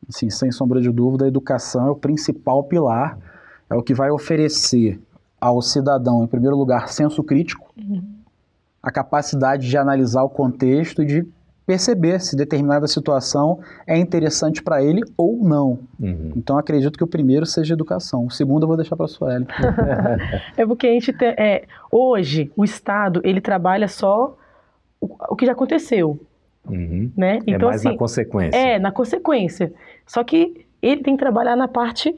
Assim, 0.09 0.31
sem 0.31 0.53
sombra 0.53 0.81
de 0.81 0.91
dúvida, 0.91 1.25
a 1.25 1.29
educação 1.29 1.87
é 1.87 1.91
o 1.91 1.97
principal 1.97 2.65
pilar, 2.65 3.19
é 3.69 3.75
o 3.75 3.83
que 3.83 3.95
vai 3.95 4.11
oferecer 4.11 5.01
ao 5.41 5.61
cidadão, 5.61 6.25
em 6.25 6.27
primeiro 6.27 6.57
lugar, 6.57 6.89
senso 6.89 7.23
crítico, 7.23 7.71
uhum. 7.77 8.03
a 8.83 8.91
capacidade 8.91 9.69
de 9.69 9.77
analisar 9.77 10.23
o 10.23 10.29
contexto 10.29 11.03
e 11.03 11.07
de 11.07 11.27
perceber 11.67 12.21
se 12.21 12.37
determinada 12.37 12.87
situação 12.87 13.59
é 13.87 13.99
interessante 13.99 14.63
para 14.63 14.83
ele 14.83 15.03
ou 15.17 15.43
não. 15.43 15.81
Uhum. 15.99 16.33
Então 16.37 16.57
acredito 16.57 16.97
que 16.97 17.03
o 17.03 17.09
primeiro 17.09 17.45
seja 17.45 17.75
educação. 17.75 18.27
O 18.27 18.31
segundo 18.31 18.63
eu 18.63 18.69
vou 18.69 18.77
deixar 18.77 18.95
para 18.95 19.07
a 19.07 19.09
Sueli. 19.09 19.47
é 20.57 20.65
porque 20.65 20.87
a 20.87 20.93
gente 20.93 21.13
tem, 21.13 21.31
é, 21.31 21.65
hoje 21.91 22.53
o 22.57 22.65
Estado 22.65 23.21
ele 23.25 23.41
trabalha 23.41 23.89
só 23.89 24.37
o, 25.01 25.09
o 25.31 25.37
que 25.37 25.45
já 25.45 25.53
aconteceu. 25.53 26.19
Uhum. 26.69 27.11
Né? 27.17 27.39
É 27.39 27.41
então, 27.55 27.69
é 27.69 27.73
mais 27.73 27.81
assim, 27.81 27.89
na 27.89 27.97
consequência. 27.97 28.59
É, 28.59 28.79
na 28.79 28.93
consequência. 28.93 29.73
Só 30.07 30.23
que 30.23 30.67
ele 30.83 31.03
tem 31.03 31.17
que 31.17 31.23
trabalhar 31.23 31.57
na 31.57 31.69
parte 31.69 32.15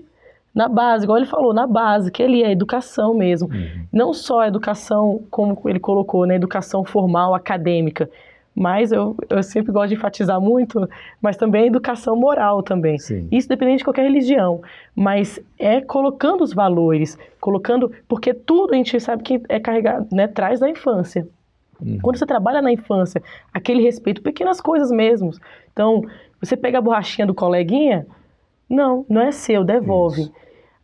na 0.54 0.66
base, 0.66 1.04
igual 1.04 1.18
ele 1.18 1.26
falou, 1.26 1.54
na 1.54 1.66
base, 1.68 2.10
que 2.10 2.20
ele 2.20 2.42
é 2.42 2.50
educação 2.50 3.14
mesmo. 3.14 3.48
Uhum. 3.48 3.84
Não 3.92 4.12
só 4.12 4.40
a 4.40 4.48
educação, 4.48 5.22
como 5.30 5.56
ele 5.66 5.78
colocou, 5.78 6.26
né, 6.26 6.34
educação 6.34 6.84
formal, 6.84 7.32
acadêmica, 7.32 8.10
mas 8.58 8.90
eu, 8.90 9.16
eu 9.30 9.40
sempre 9.40 9.70
gosto 9.70 9.90
de 9.90 9.94
enfatizar 9.94 10.40
muito, 10.40 10.88
mas 11.22 11.36
também 11.36 11.62
a 11.62 11.66
educação 11.66 12.16
moral 12.16 12.60
também. 12.60 12.98
Sim. 12.98 13.28
Isso 13.30 13.48
dependendo 13.48 13.78
de 13.78 13.84
qualquer 13.84 14.02
religião, 14.02 14.60
mas 14.96 15.40
é 15.56 15.80
colocando 15.80 16.42
os 16.42 16.52
valores, 16.52 17.16
colocando, 17.40 17.92
porque 18.08 18.34
tudo 18.34 18.74
a 18.74 18.76
gente 18.76 18.98
sabe 18.98 19.22
que 19.22 19.40
é 19.48 19.60
carregado, 19.60 20.08
né, 20.10 20.26
traz 20.26 20.58
da 20.58 20.68
infância. 20.68 21.28
Uhum. 21.80 21.99
Quando 22.02 22.18
você 22.18 22.26
trabalha 22.26 22.61
na 22.61 22.73
infância, 22.73 23.23
aquele 23.52 23.82
respeito, 23.82 24.23
pequenas 24.23 24.61
coisas 24.61 24.90
mesmo. 24.90 25.30
Então, 25.73 26.02
você 26.40 26.56
pega 26.56 26.78
a 26.78 26.80
borrachinha 26.80 27.26
do 27.26 27.35
coleguinha, 27.35 28.06
não, 28.68 29.04
não 29.08 29.23
é 29.23 29.32
seu, 29.32 29.64
devolve. 29.64 30.23
Isso. 30.23 30.32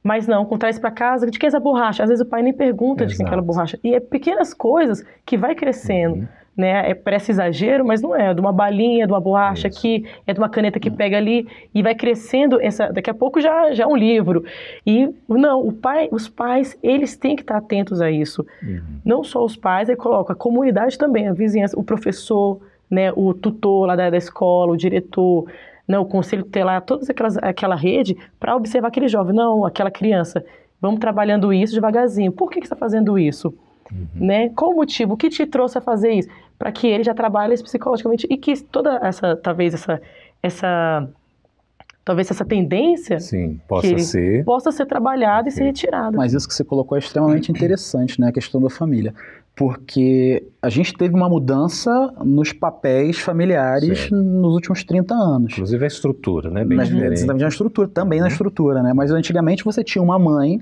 Mas 0.02 0.26
não, 0.26 0.44
traz 0.58 0.78
para 0.78 0.90
casa, 0.90 1.30
de 1.30 1.38
que 1.38 1.46
é 1.46 1.48
essa 1.48 1.58
borracha? 1.58 2.02
Às 2.02 2.10
vezes 2.10 2.24
o 2.24 2.28
pai 2.28 2.42
nem 2.42 2.52
pergunta 2.52 3.04
Exato. 3.04 3.12
de 3.12 3.16
quem 3.16 3.24
é 3.24 3.26
aquela 3.26 3.42
borracha. 3.42 3.78
E 3.82 3.94
é 3.94 4.00
pequenas 4.00 4.52
coisas 4.52 5.04
que 5.24 5.36
vai 5.36 5.54
crescendo. 5.54 6.16
Uhum 6.16 6.28
né? 6.56 6.90
É, 6.90 6.94
parece 6.94 7.32
exagero, 7.32 7.84
mas 7.84 8.00
não 8.00 8.14
é. 8.14 8.30
É 8.30 8.34
de 8.34 8.40
uma 8.40 8.52
balinha, 8.52 9.06
de 9.06 9.12
uma 9.12 9.20
borracha 9.20 9.68
Isso. 9.68 9.78
aqui, 9.78 10.06
é 10.26 10.32
de 10.32 10.38
uma 10.38 10.48
caneta 10.48 10.80
que 10.80 10.90
pega 10.90 11.16
ali 11.16 11.46
e 11.74 11.82
vai 11.82 11.94
crescendo. 11.94 12.60
Essa, 12.60 12.92
daqui 12.92 13.10
a 13.10 13.14
pouco 13.14 13.40
já, 13.40 13.72
já 13.72 13.84
é 13.84 13.86
um 13.86 13.96
livro. 13.96 14.44
E 14.86 15.08
não, 15.28 15.66
o 15.66 15.72
pai, 15.72 16.08
os 16.10 16.28
pais, 16.28 16.78
eles 16.82 17.16
têm 17.16 17.36
que 17.36 17.42
estar 17.42 17.56
atentos 17.56 18.00
a 18.00 18.10
isso. 18.10 18.46
Uhum. 18.62 18.80
Não 19.04 19.24
só 19.24 19.44
os 19.44 19.56
pais, 19.56 19.90
aí 19.90 19.96
coloca 19.96 20.32
a 20.32 20.36
comunidade 20.36 20.96
também, 20.96 21.28
a 21.28 21.32
vizinhança, 21.32 21.78
o 21.78 21.84
professor, 21.84 22.60
né, 22.90 23.12
o 23.14 23.34
tutor 23.34 23.86
lá 23.86 23.96
da, 23.96 24.10
da 24.10 24.16
escola, 24.16 24.72
o 24.72 24.76
diretor, 24.76 25.46
não, 25.86 26.02
o 26.02 26.06
conselho 26.06 26.44
tutelar, 26.44 26.80
toda 26.82 27.04
aquela 27.42 27.74
rede 27.74 28.16
para 28.40 28.56
observar 28.56 28.88
aquele 28.88 29.08
jovem, 29.08 29.34
não, 29.34 29.64
aquela 29.66 29.90
criança. 29.90 30.44
Vamos 30.80 31.00
trabalhando 31.00 31.52
isso 31.52 31.74
devagarzinho. 31.74 32.32
Por 32.32 32.50
que, 32.50 32.60
que 32.60 32.66
você 32.66 32.74
está 32.74 32.76
fazendo 32.76 33.18
isso? 33.18 33.54
Uhum. 33.90 34.26
Né? 34.26 34.48
Qual 34.50 34.70
o 34.70 34.76
motivo? 34.76 35.14
O 35.14 35.16
que 35.16 35.28
te 35.28 35.46
trouxe 35.46 35.78
a 35.78 35.80
fazer 35.80 36.12
isso? 36.12 36.28
Para 36.58 36.72
que 36.72 36.86
ele 36.86 37.04
já 37.04 37.14
trabalhe 37.14 37.60
psicologicamente 37.62 38.26
e 38.30 38.36
que 38.36 38.62
toda 38.62 38.98
essa, 39.02 39.36
talvez 39.36 39.74
essa, 39.74 40.00
essa 40.42 41.08
talvez 42.04 42.30
essa 42.30 42.44
tendência 42.44 43.18
Sim, 43.18 43.58
possa 43.66 43.98
ser 43.98 44.44
possa 44.44 44.70
ser 44.70 44.86
trabalhada 44.86 45.48
e 45.48 45.52
ser 45.52 45.64
retirada. 45.64 46.16
Mas 46.16 46.34
isso 46.34 46.46
que 46.46 46.54
você 46.54 46.62
colocou 46.62 46.96
é 46.96 46.98
extremamente 46.98 47.50
interessante, 47.50 48.20
né, 48.20 48.28
a 48.28 48.32
questão 48.32 48.60
da 48.60 48.68
família, 48.68 49.14
porque 49.56 50.46
a 50.60 50.68
gente 50.68 50.92
teve 50.94 51.14
uma 51.14 51.28
mudança 51.28 52.12
nos 52.24 52.52
papéis 52.52 53.18
familiares 53.18 54.00
certo. 54.00 54.16
nos 54.16 54.54
últimos 54.54 54.84
30 54.84 55.14
anos. 55.14 55.52
Inclusive 55.52 55.84
a 55.84 55.86
estrutura, 55.86 56.50
né, 56.50 56.64
bem 56.64 56.76
Mas, 56.76 56.88
diferente. 56.88 57.24
Na 57.24 57.48
estrutura, 57.48 57.88
também 57.88 58.18
uhum. 58.18 58.24
na 58.24 58.28
estrutura, 58.28 58.82
né, 58.82 58.92
mas 58.92 59.10
antigamente 59.10 59.64
você 59.64 59.82
tinha 59.82 60.02
uma 60.02 60.18
mãe 60.18 60.60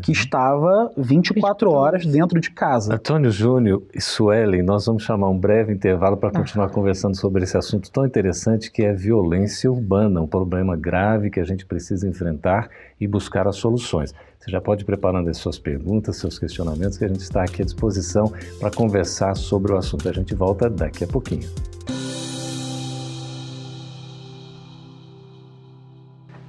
que 0.00 0.10
uhum. 0.10 0.16
estava 0.16 0.90
24 0.96 1.70
horas 1.70 2.06
dentro 2.06 2.40
de 2.40 2.50
casa. 2.50 2.94
Antônio 2.94 3.30
Júnior 3.30 3.82
e 3.94 4.00
Suelen, 4.00 4.62
nós 4.62 4.86
vamos 4.86 5.02
chamar 5.02 5.28
um 5.28 5.38
breve 5.38 5.72
intervalo 5.72 6.16
para 6.16 6.30
continuar 6.30 6.66
ah. 6.66 6.70
conversando 6.70 7.16
sobre 7.16 7.44
esse 7.44 7.56
assunto 7.56 7.90
tão 7.90 8.06
interessante 8.06 8.70
que 8.70 8.82
é 8.82 8.92
violência 8.92 9.70
urbana, 9.70 10.20
um 10.20 10.26
problema 10.26 10.76
grave 10.76 11.30
que 11.30 11.40
a 11.40 11.44
gente 11.44 11.66
precisa 11.66 12.08
enfrentar 12.08 12.70
e 12.98 13.06
buscar 13.06 13.46
as 13.46 13.56
soluções. 13.56 14.14
Você 14.38 14.50
já 14.50 14.60
pode 14.60 14.82
ir 14.82 14.86
preparando 14.86 15.28
as 15.28 15.36
suas 15.36 15.58
perguntas, 15.58 16.16
seus 16.16 16.38
questionamentos, 16.38 16.98
que 16.98 17.04
a 17.04 17.08
gente 17.08 17.20
está 17.20 17.42
aqui 17.44 17.62
à 17.62 17.64
disposição 17.64 18.32
para 18.58 18.70
conversar 18.70 19.36
sobre 19.36 19.72
o 19.72 19.76
assunto. 19.76 20.08
A 20.08 20.12
gente 20.12 20.34
volta 20.34 20.68
daqui 20.68 21.04
a 21.04 21.06
pouquinho. 21.06 21.48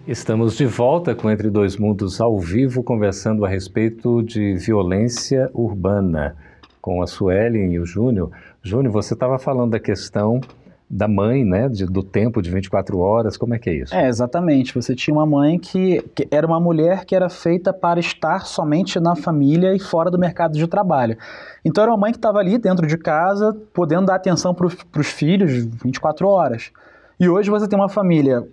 Estamos 0.06 0.58
de 0.58 0.66
volta 0.66 1.16
com 1.16 1.32
Entre 1.32 1.50
Dois 1.50 1.78
Mundos 1.78 2.20
ao 2.20 2.38
vivo, 2.38 2.84
conversando 2.84 3.46
a 3.46 3.48
respeito 3.48 4.22
de 4.22 4.54
violência 4.56 5.50
urbana 5.54 6.36
com 6.82 7.02
a 7.02 7.08
Suelen 7.08 7.72
e 7.72 7.80
o 7.80 7.86
Júnior. 7.86 8.30
Júnior, 8.62 8.92
você 8.92 9.14
estava 9.14 9.40
falando 9.40 9.72
da 9.72 9.80
questão 9.80 10.42
da 10.90 11.08
mãe, 11.08 11.46
né, 11.46 11.70
de, 11.70 11.86
do 11.86 12.04
tempo 12.04 12.42
de 12.42 12.52
24 12.52 13.00
horas, 13.00 13.38
como 13.38 13.56
é 13.56 13.60
que 13.60 13.70
é 13.70 13.74
isso? 13.76 13.96
É, 13.96 14.10
exatamente. 14.10 14.76
Você 14.76 14.94
tinha 14.94 15.16
uma 15.16 15.26
mãe 15.26 15.58
que, 15.58 16.02
que 16.14 16.28
era 16.30 16.46
uma 16.46 16.60
mulher 16.60 17.06
que 17.06 17.16
era 17.16 17.30
feita 17.30 17.72
para 17.72 17.98
estar 17.98 18.46
somente 18.46 19.00
na 19.00 19.16
família 19.16 19.74
e 19.74 19.80
fora 19.80 20.12
do 20.12 20.20
mercado 20.20 20.58
de 20.58 20.68
trabalho. 20.68 21.18
Então 21.64 21.82
era 21.82 21.90
uma 21.90 21.98
mãe 21.98 22.12
que 22.12 22.18
estava 22.18 22.40
ali 22.40 22.58
dentro 22.58 22.86
de 22.86 22.98
casa, 22.98 23.58
podendo 23.74 24.08
dar 24.08 24.16
atenção 24.16 24.54
para 24.54 24.68
os 24.68 25.08
filhos 25.08 25.66
24 25.82 26.28
horas. 26.28 26.72
E 27.18 27.30
hoje 27.30 27.50
você 27.50 27.70
tem 27.70 27.80
uma 27.80 27.88
família 27.88 28.46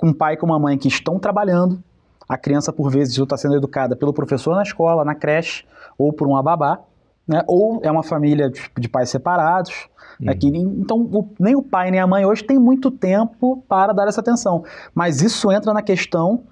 com 0.00 0.08
um 0.08 0.12
pai 0.14 0.32
e 0.32 0.36
com 0.38 0.46
uma 0.46 0.58
mãe 0.58 0.78
que 0.78 0.88
estão 0.88 1.18
trabalhando, 1.18 1.78
a 2.26 2.38
criança 2.38 2.72
por 2.72 2.90
vezes 2.90 3.18
está 3.18 3.36
sendo 3.36 3.54
educada 3.54 3.94
pelo 3.94 4.14
professor 4.14 4.56
na 4.56 4.62
escola, 4.62 5.04
na 5.04 5.14
creche, 5.14 5.66
ou 5.98 6.10
por 6.10 6.26
uma 6.26 6.42
babá, 6.42 6.80
né? 7.28 7.44
ou 7.46 7.80
é 7.82 7.90
uma 7.90 8.02
família 8.02 8.48
de, 8.48 8.62
de 8.78 8.88
pais 8.88 9.10
separados. 9.10 9.88
Uhum. 10.18 10.26
Né? 10.26 10.34
Que, 10.34 10.48
então, 10.48 10.98
o, 11.00 11.28
nem 11.38 11.54
o 11.54 11.62
pai 11.62 11.90
nem 11.90 12.00
a 12.00 12.06
mãe 12.06 12.24
hoje 12.24 12.42
tem 12.42 12.58
muito 12.58 12.90
tempo 12.90 13.62
para 13.68 13.92
dar 13.92 14.08
essa 14.08 14.22
atenção. 14.22 14.64
Mas 14.94 15.20
isso 15.20 15.52
entra 15.52 15.74
na 15.74 15.82
questão 15.82 16.44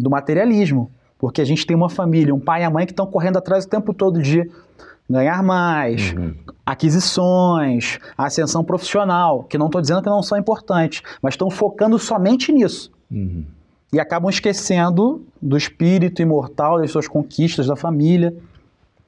do 0.00 0.10
materialismo, 0.10 0.90
porque 1.16 1.40
a 1.40 1.44
gente 1.44 1.64
tem 1.64 1.76
uma 1.76 1.88
família, 1.88 2.34
um 2.34 2.40
pai 2.40 2.62
e 2.62 2.64
a 2.64 2.70
mãe 2.70 2.86
que 2.86 2.92
estão 2.92 3.06
correndo 3.06 3.36
atrás 3.36 3.64
o 3.64 3.68
tempo 3.68 3.94
todo 3.94 4.20
de 4.20 4.50
ganhar 5.08 5.44
mais, 5.44 6.12
uhum. 6.12 6.34
aquisições, 6.64 8.00
ascensão 8.18 8.64
profissional, 8.64 9.44
que 9.44 9.56
não 9.56 9.66
estou 9.66 9.80
dizendo 9.80 10.02
que 10.02 10.08
não 10.08 10.24
são 10.24 10.36
importantes, 10.36 11.02
mas 11.22 11.34
estão 11.34 11.48
focando 11.48 11.98
somente 12.00 12.50
nisso. 12.50 12.95
Uhum. 13.10 13.44
E 13.92 14.00
acabam 14.00 14.28
esquecendo 14.28 15.24
do 15.40 15.56
espírito 15.56 16.20
imortal, 16.20 16.78
das 16.78 16.90
suas 16.90 17.06
conquistas, 17.06 17.66
da 17.66 17.76
família. 17.76 18.34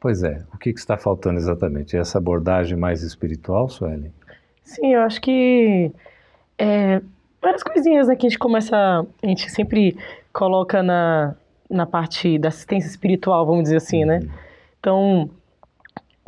Pois 0.00 0.22
é. 0.22 0.44
O 0.54 0.58
que, 0.58 0.72
que 0.72 0.78
está 0.78 0.96
faltando 0.96 1.38
exatamente? 1.38 1.96
Essa 1.96 2.18
abordagem 2.18 2.76
mais 2.76 3.02
espiritual, 3.02 3.68
Sueli? 3.68 4.12
Sim, 4.62 4.94
eu 4.94 5.00
acho 5.00 5.20
que 5.20 5.90
é, 6.56 7.00
várias 7.42 7.62
coisinhas 7.62 8.06
né, 8.06 8.14
que 8.14 8.26
a 8.26 8.28
gente 8.28 8.38
começa, 8.38 8.76
a 9.22 9.26
gente 9.26 9.50
sempre 9.50 9.96
coloca 10.32 10.82
na, 10.82 11.34
na 11.68 11.86
parte 11.86 12.38
da 12.38 12.48
assistência 12.48 12.88
espiritual, 12.88 13.44
vamos 13.44 13.64
dizer 13.64 13.76
assim, 13.76 14.04
né? 14.04 14.18
uhum. 14.18 14.24
né? 14.24 14.32
Então, 14.78 15.30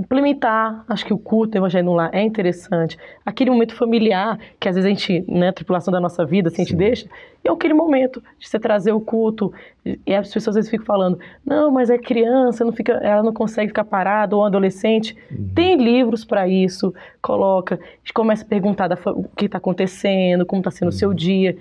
implementar, 0.00 0.82
acho 0.88 1.04
que 1.04 1.12
o 1.12 1.18
culto, 1.18 1.54
o 1.54 1.60
evangelho 1.60 1.84
no 1.84 1.94
lar 1.94 2.10
é 2.12 2.22
interessante. 2.22 2.98
Aquele 3.24 3.50
momento 3.50 3.74
familiar, 3.74 4.38
que 4.58 4.68
às 4.68 4.74
vezes 4.74 4.86
a 4.86 4.88
gente, 4.88 5.24
né, 5.28 5.52
tripulação 5.52 5.92
da 5.92 6.00
nossa 6.00 6.24
vida, 6.24 6.48
assim, 6.48 6.62
a 6.62 6.64
gente 6.64 6.74
deixa, 6.74 7.06
é 7.44 7.50
aquele 7.50 7.74
momento 7.74 8.22
de 8.38 8.48
você 8.48 8.58
trazer 8.58 8.92
o 8.92 9.00
culto. 9.00 9.52
E 9.84 10.14
as 10.14 10.26
pessoas 10.32 10.48
às 10.48 10.54
vezes 10.56 10.70
ficam 10.70 10.86
falando, 10.86 11.18
não, 11.44 11.70
mas 11.70 11.90
é 11.90 11.98
criança, 11.98 12.64
não 12.64 12.72
fica, 12.72 12.94
ela 12.94 13.22
não 13.22 13.32
consegue 13.32 13.68
ficar 13.68 13.84
parada, 13.84 14.34
ou 14.34 14.44
adolescente. 14.44 15.16
Uhum. 15.30 15.50
Tem 15.54 15.76
livros 15.76 16.24
para 16.24 16.48
isso, 16.48 16.94
coloca, 17.20 17.78
começa 18.14 18.42
a 18.42 18.48
perguntar 18.48 18.88
da, 18.88 18.98
o 19.12 19.24
que 19.36 19.44
está 19.44 19.58
acontecendo, 19.58 20.46
como 20.46 20.60
está 20.60 20.70
sendo 20.70 20.88
o 20.88 20.92
seu 20.92 21.10
uhum. 21.10 21.14
dia. 21.14 21.58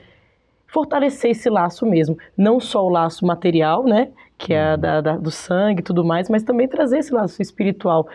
Fortalecer 0.68 1.32
esse 1.32 1.50
laço 1.50 1.86
mesmo. 1.86 2.18
Não 2.38 2.60
só 2.60 2.86
o 2.86 2.90
laço 2.90 3.26
material, 3.26 3.84
né? 3.84 4.10
Que 4.38 4.54
é 4.54 4.74
uhum. 4.74 4.80
da, 4.80 5.02
da, 5.02 5.18
do 5.18 5.32
sangue 5.32 5.82
e 5.82 5.84
tudo 5.84 6.06
mais, 6.06 6.30
mas 6.30 6.44
também 6.44 6.68
trazer 6.68 7.00
esse 7.00 7.14
laço 7.14 7.42
espiritual 7.42 8.08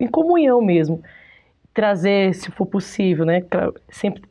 em 0.00 0.08
comunhão 0.08 0.60
mesmo. 0.62 1.02
Trazer, 1.72 2.34
se 2.34 2.50
for 2.50 2.66
possível, 2.66 3.24
né? 3.24 3.44
Sempre 3.88 4.22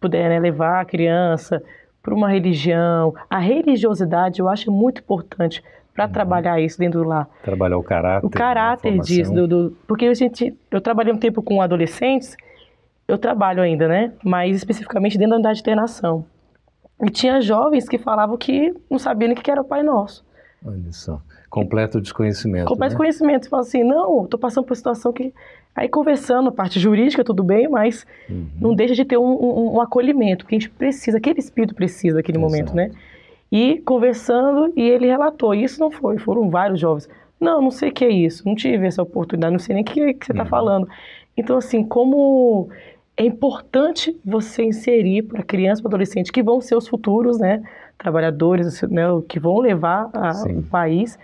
puder 0.00 0.28
né, 0.28 0.40
levar 0.40 0.80
a 0.80 0.84
criança 0.84 1.62
para 2.02 2.14
uma 2.14 2.28
religião. 2.28 3.14
A 3.28 3.38
religiosidade 3.38 4.40
eu 4.40 4.48
acho 4.48 4.72
muito 4.72 5.00
importante 5.00 5.62
para 5.94 6.06
uhum. 6.06 6.12
trabalhar 6.12 6.60
isso 6.60 6.78
dentro 6.78 7.02
do 7.02 7.06
lar. 7.06 7.28
Trabalhar 7.42 7.76
o 7.76 7.82
caráter. 7.82 8.26
O 8.26 8.30
caráter 8.30 8.98
disso. 9.00 9.32
Do, 9.32 9.46
do, 9.46 9.76
porque 9.86 10.06
a 10.06 10.14
gente, 10.14 10.56
eu 10.70 10.80
trabalhei 10.80 11.12
um 11.12 11.18
tempo 11.18 11.42
com 11.42 11.60
adolescentes, 11.60 12.36
eu 13.06 13.18
trabalho 13.18 13.62
ainda, 13.62 13.86
né? 13.86 14.12
Mas 14.24 14.56
especificamente 14.56 15.18
dentro 15.18 15.30
da 15.30 15.36
unidade 15.36 15.56
de 15.56 15.62
internação. 15.62 16.24
E 17.02 17.10
tinha 17.10 17.40
jovens 17.40 17.88
que 17.88 17.98
falavam 17.98 18.36
que 18.36 18.74
não 18.90 18.98
sabiam 18.98 19.28
nem 19.28 19.36
o 19.36 19.40
que 19.40 19.50
era 19.50 19.60
o 19.60 19.64
Pai 19.64 19.82
Nosso. 19.82 20.24
Olha 20.64 20.92
só. 20.92 21.20
Completo 21.50 22.00
desconhecimento. 22.00 22.68
Completo 22.68 22.92
né? 22.92 22.96
desconhecimento. 22.96 23.44
Você 23.44 23.50
fala 23.50 23.62
assim, 23.62 23.82
não, 23.82 24.24
estou 24.24 24.38
passando 24.38 24.64
por 24.64 24.70
uma 24.70 24.76
situação 24.76 25.12
que. 25.12 25.34
Aí 25.74 25.88
conversando, 25.88 26.48
a 26.48 26.52
parte 26.52 26.78
jurídica, 26.78 27.24
tudo 27.24 27.42
bem, 27.42 27.68
mas 27.68 28.06
uhum. 28.28 28.46
não 28.60 28.74
deixa 28.74 28.94
de 28.94 29.04
ter 29.04 29.16
um, 29.16 29.24
um, 29.24 29.74
um, 29.74 29.80
acolhimento, 29.80 30.44
que 30.44 30.54
a 30.54 30.58
gente 30.58 30.68
precisa, 30.70 31.18
aquele 31.18 31.38
espírito 31.38 31.74
precisa 31.74 32.16
naquele 32.16 32.38
Exato. 32.38 32.50
momento, 32.50 32.74
né? 32.74 32.90
E 33.52 33.78
conversando, 33.78 34.72
e 34.76 34.82
ele 34.82 35.06
relatou, 35.06 35.54
isso 35.54 35.80
não 35.80 35.90
foi, 35.90 36.18
foram 36.18 36.50
vários 36.50 36.80
jovens. 36.80 37.08
Não, 37.40 37.62
não 37.62 37.70
sei 37.70 37.88
o 37.88 37.92
que 37.92 38.04
é 38.04 38.10
isso, 38.10 38.42
não 38.46 38.54
tive 38.54 38.86
essa 38.86 39.02
oportunidade, 39.02 39.52
não 39.52 39.60
sei 39.60 39.74
nem 39.74 39.82
o 39.82 39.86
que, 39.86 40.14
que 40.14 40.26
você 40.26 40.32
está 40.32 40.44
uhum. 40.44 40.48
falando. 40.48 40.88
Então, 41.36 41.56
assim, 41.56 41.84
como 41.84 42.68
é 43.16 43.24
importante 43.24 44.16
você 44.24 44.64
inserir 44.64 45.22
para 45.22 45.42
criança 45.42 45.82
e 45.82 45.86
adolescente, 45.86 46.32
que 46.32 46.42
vão 46.42 46.60
ser 46.60 46.74
os 46.74 46.88
futuros, 46.88 47.38
né? 47.38 47.62
Trabalhadores, 47.96 48.82
né, 48.82 49.02
que 49.28 49.38
vão 49.38 49.58
levar 49.58 50.10
a, 50.12 50.32
o 50.50 50.62
país 50.62 51.18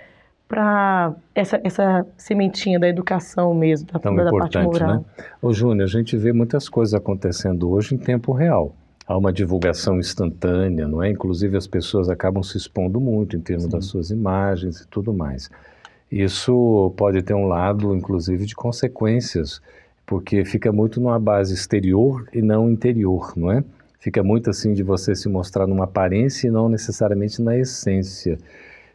para 0.48 1.14
essa, 1.34 1.60
essa 1.64 2.06
sementinha 2.16 2.78
da 2.78 2.88
educação 2.88 3.52
mesmo, 3.52 3.88
da, 3.92 3.98
Tão 3.98 4.14
da 4.14 4.24
importante, 4.24 4.52
parte 4.52 4.64
moral. 4.66 4.96
Né? 4.96 5.04
Ô 5.42 5.52
Júnior, 5.52 5.84
a 5.84 5.90
gente 5.90 6.16
vê 6.16 6.32
muitas 6.32 6.68
coisas 6.68 6.94
acontecendo 6.94 7.70
hoje 7.70 7.94
em 7.94 7.98
tempo 7.98 8.32
real. 8.32 8.74
Há 9.06 9.16
uma 9.16 9.32
divulgação 9.32 9.98
instantânea, 9.98 10.88
não 10.88 11.02
é? 11.02 11.10
Inclusive 11.10 11.56
as 11.56 11.66
pessoas 11.66 12.08
acabam 12.08 12.42
se 12.42 12.56
expondo 12.56 13.00
muito 13.00 13.36
em 13.36 13.40
termos 13.40 13.64
Sim. 13.64 13.70
das 13.70 13.86
suas 13.86 14.10
imagens 14.10 14.80
e 14.80 14.88
tudo 14.88 15.12
mais. 15.12 15.48
Isso 16.10 16.92
pode 16.96 17.22
ter 17.22 17.34
um 17.34 17.46
lado, 17.46 17.94
inclusive, 17.94 18.46
de 18.46 18.54
consequências, 18.54 19.60
porque 20.04 20.44
fica 20.44 20.72
muito 20.72 21.00
numa 21.00 21.18
base 21.18 21.54
exterior 21.54 22.28
e 22.32 22.40
não 22.40 22.70
interior, 22.70 23.32
não 23.36 23.50
é? 23.50 23.64
Fica 23.98 24.22
muito 24.22 24.48
assim 24.50 24.72
de 24.72 24.84
você 24.84 25.16
se 25.16 25.28
mostrar 25.28 25.66
numa 25.66 25.84
aparência 25.84 26.46
e 26.46 26.50
não 26.50 26.68
necessariamente 26.68 27.42
na 27.42 27.56
essência. 27.56 28.38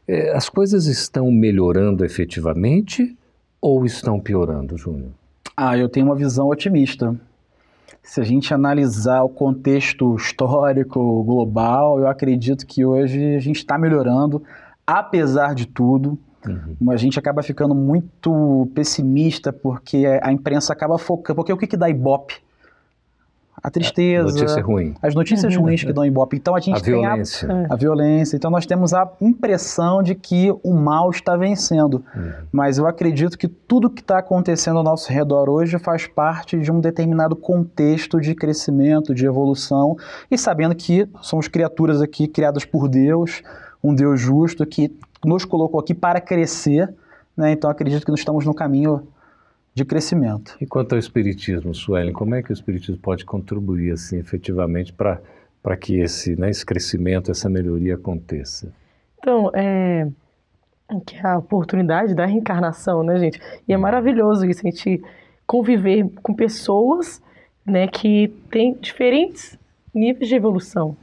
É, 0.08 0.32
as 0.36 0.50
coisas 0.50 0.88
estão 0.88 1.32
melhorando 1.32 2.04
efetivamente 2.04 3.18
ou 3.62 3.86
estão 3.86 4.20
piorando, 4.20 4.78
Júnior? 4.78 5.12
Ah, 5.56 5.78
eu 5.78 5.88
tenho 5.88 6.08
uma 6.08 6.16
visão 6.16 6.50
otimista. 6.50 7.16
Se 8.02 8.20
a 8.20 8.24
gente 8.24 8.54
analisar 8.54 9.22
o 9.22 9.30
contexto 9.30 10.16
histórico 10.16 11.24
global, 11.24 12.00
eu 12.00 12.08
acredito 12.08 12.66
que 12.66 12.84
hoje 12.84 13.36
a 13.36 13.40
gente 13.40 13.58
está 13.58 13.78
melhorando, 13.78 14.42
apesar 14.86 15.54
de 15.54 15.68
tudo. 15.68 16.18
Uhum. 16.48 16.92
A 16.92 16.98
gente 16.98 17.20
acaba 17.20 17.44
ficando 17.44 17.76
muito 17.76 18.70
pessimista 18.74 19.54
porque 19.54 20.06
a 20.22 20.32
imprensa 20.32 20.74
acaba 20.74 20.98
focando. 20.98 21.36
Porque 21.36 21.54
o 21.54 21.58
que, 21.58 21.68
que 21.68 21.78
dá 21.78 21.90
ibope? 21.90 22.36
A 23.64 23.70
tristeza, 23.70 24.24
Notícia 24.24 24.62
ruim. 24.64 24.96
as 25.02 25.14
notícias 25.14 25.56
uhum. 25.56 25.62
ruins 25.62 25.84
que 25.84 25.94
dão 25.94 26.04
ibope. 26.04 26.36
Então 26.36 26.56
a 26.56 26.60
gente 26.60 26.78
a 26.78 26.82
tem 26.82 26.94
violência. 26.96 27.48
A, 27.70 27.74
a, 27.74 27.78
violência. 27.78 28.36
Então 28.36 28.50
nós 28.50 28.66
temos 28.66 28.92
a 28.92 29.08
impressão 29.22 30.02
de 30.02 30.16
que 30.16 30.52
o 30.64 30.74
mal 30.74 31.12
está 31.12 31.38
vencendo. 31.38 32.04
Uhum. 32.16 32.32
Mas 32.52 32.80
eu 32.80 32.88
acredito 32.88 33.38
que 33.38 33.48
tudo 33.48 33.90
que 33.90 34.02
está 34.02 34.18
acontecendo 34.18 34.78
ao 34.78 34.84
nosso 34.84 35.12
redor 35.12 35.48
hoje 35.48 35.78
faz 35.78 36.08
parte 36.08 36.58
de 36.58 36.72
um 36.72 36.80
determinado 36.80 37.36
contexto 37.36 38.20
de 38.20 38.34
crescimento, 38.34 39.14
de 39.14 39.28
evolução, 39.28 39.96
e 40.30 40.38
sabendo 40.38 40.74
que 40.74 41.08
somos 41.22 41.48
criaturas 41.48 42.02
aqui 42.02 42.28
criadas 42.28 42.66
por 42.66 42.88
Deus, 42.88 43.44
um 43.84 43.94
Deus 43.94 44.20
justo 44.20 44.66
que 44.66 44.92
nos 45.24 45.46
colocou 45.46 45.80
aqui 45.80 45.94
para 45.94 46.20
crescer. 46.20 46.92
Né? 47.38 47.52
Então 47.52 47.70
acredito 47.70 48.04
que 48.06 48.12
nós 48.12 48.22
estamos 48.22 48.44
no 48.44 48.56
caminho 48.56 49.04
de 49.74 49.86
crescimento. 49.86 50.56
E 50.60 50.66
quanto 50.66 50.94
ao 50.94 51.00
Espiritismo, 51.00 51.74
Suelen, 51.74 52.14
como 52.14 52.36
é 52.36 52.44
que 52.44 52.52
o 52.52 52.54
Espiritismo 52.54 52.98
pode 52.98 53.26
contribuir 53.26 53.94
assim, 53.94 54.18
efetivamente 54.18 54.92
para 54.94 55.78
que 55.78 56.00
esse, 56.00 56.36
né, 56.36 56.50
esse 56.50 56.66
crescimento, 56.66 57.32
essa 57.32 57.50
melhoria 57.50 57.96
aconteça? 57.96 58.74
Então, 59.20 59.50
é, 59.54 60.08
que 61.06 61.16
é 61.16 61.26
a 61.26 61.38
oportunidade 61.38 62.14
da 62.14 62.26
reencarnação, 62.26 63.04
né, 63.04 63.18
gente? 63.18 63.40
E 63.68 63.74
é 63.74 63.78
maravilhoso 63.78 64.46
isso, 64.46 64.62
a 64.66 64.70
gente 64.70 65.02
conviver 65.48 66.10
com 66.22 66.34
pessoas 66.34 67.22
né, 67.66 67.88
que 67.88 68.28
têm 68.50 68.74
diferentes 68.74 69.58
níveis 69.94 70.28
de 70.28 70.36
evolução. 70.36 70.96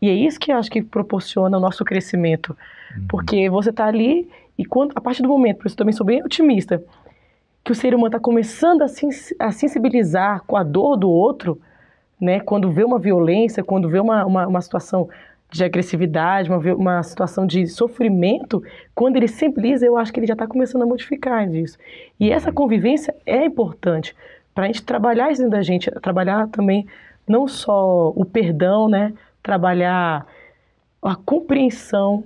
E 0.00 0.08
é 0.08 0.14
isso 0.14 0.38
que 0.38 0.52
eu 0.52 0.56
acho 0.56 0.70
que 0.70 0.80
proporciona 0.82 1.58
o 1.58 1.60
nosso 1.60 1.84
crescimento. 1.84 2.56
Uhum. 2.96 3.06
Porque 3.08 3.50
você 3.50 3.70
está 3.70 3.86
ali 3.86 4.28
e 4.56 4.64
quando, 4.64 4.92
a 4.94 5.00
partir 5.00 5.22
do 5.22 5.28
momento, 5.28 5.58
por 5.58 5.66
isso 5.66 5.74
eu 5.74 5.78
também 5.78 5.92
sou 5.92 6.06
bem 6.06 6.22
otimista, 6.22 6.82
que 7.64 7.72
o 7.72 7.74
ser 7.74 7.94
humano 7.94 8.08
está 8.08 8.20
começando 8.20 8.82
a, 8.82 8.88
sens 8.88 9.34
a, 9.38 9.50
sensibilizar 9.50 10.42
com 10.46 10.56
a 10.56 10.62
dor 10.62 10.96
do 10.96 11.10
outro, 11.10 11.60
né, 12.20 12.40
quando 12.40 12.70
vê 12.70 12.84
uma 12.84 12.98
violência, 12.98 13.62
quando 13.62 13.88
vê 13.88 14.00
uma, 14.00 14.24
uma, 14.24 14.46
uma 14.46 14.60
situação 14.60 15.08
de 15.50 15.64
agressividade, 15.64 16.50
uma, 16.50 16.58
uma 16.74 17.02
situação 17.02 17.46
de 17.46 17.66
sofrimento, 17.66 18.62
quando 18.94 19.16
ele 19.16 19.28
sensibiliza, 19.28 19.86
eu 19.86 19.96
acho 19.96 20.12
que 20.12 20.20
ele 20.20 20.26
já 20.26 20.34
está 20.34 20.46
começando 20.46 20.82
a 20.82 20.86
modificar 20.86 21.48
disso. 21.48 21.78
E 22.18 22.30
essa 22.30 22.52
convivência 22.52 23.14
é 23.24 23.44
importante 23.44 24.14
para 24.54 24.64
a 24.64 24.66
gente 24.66 24.82
trabalhar 24.82 25.30
isso 25.30 25.40
dentro 25.40 25.56
da 25.56 25.62
gente, 25.62 25.90
trabalhar 26.02 26.48
também 26.48 26.86
não 27.26 27.46
só 27.46 28.12
o 28.14 28.24
perdão, 28.24 28.88
né, 28.88 29.12
trabalhar 29.42 30.26
a 31.02 31.14
compreensão 31.14 32.24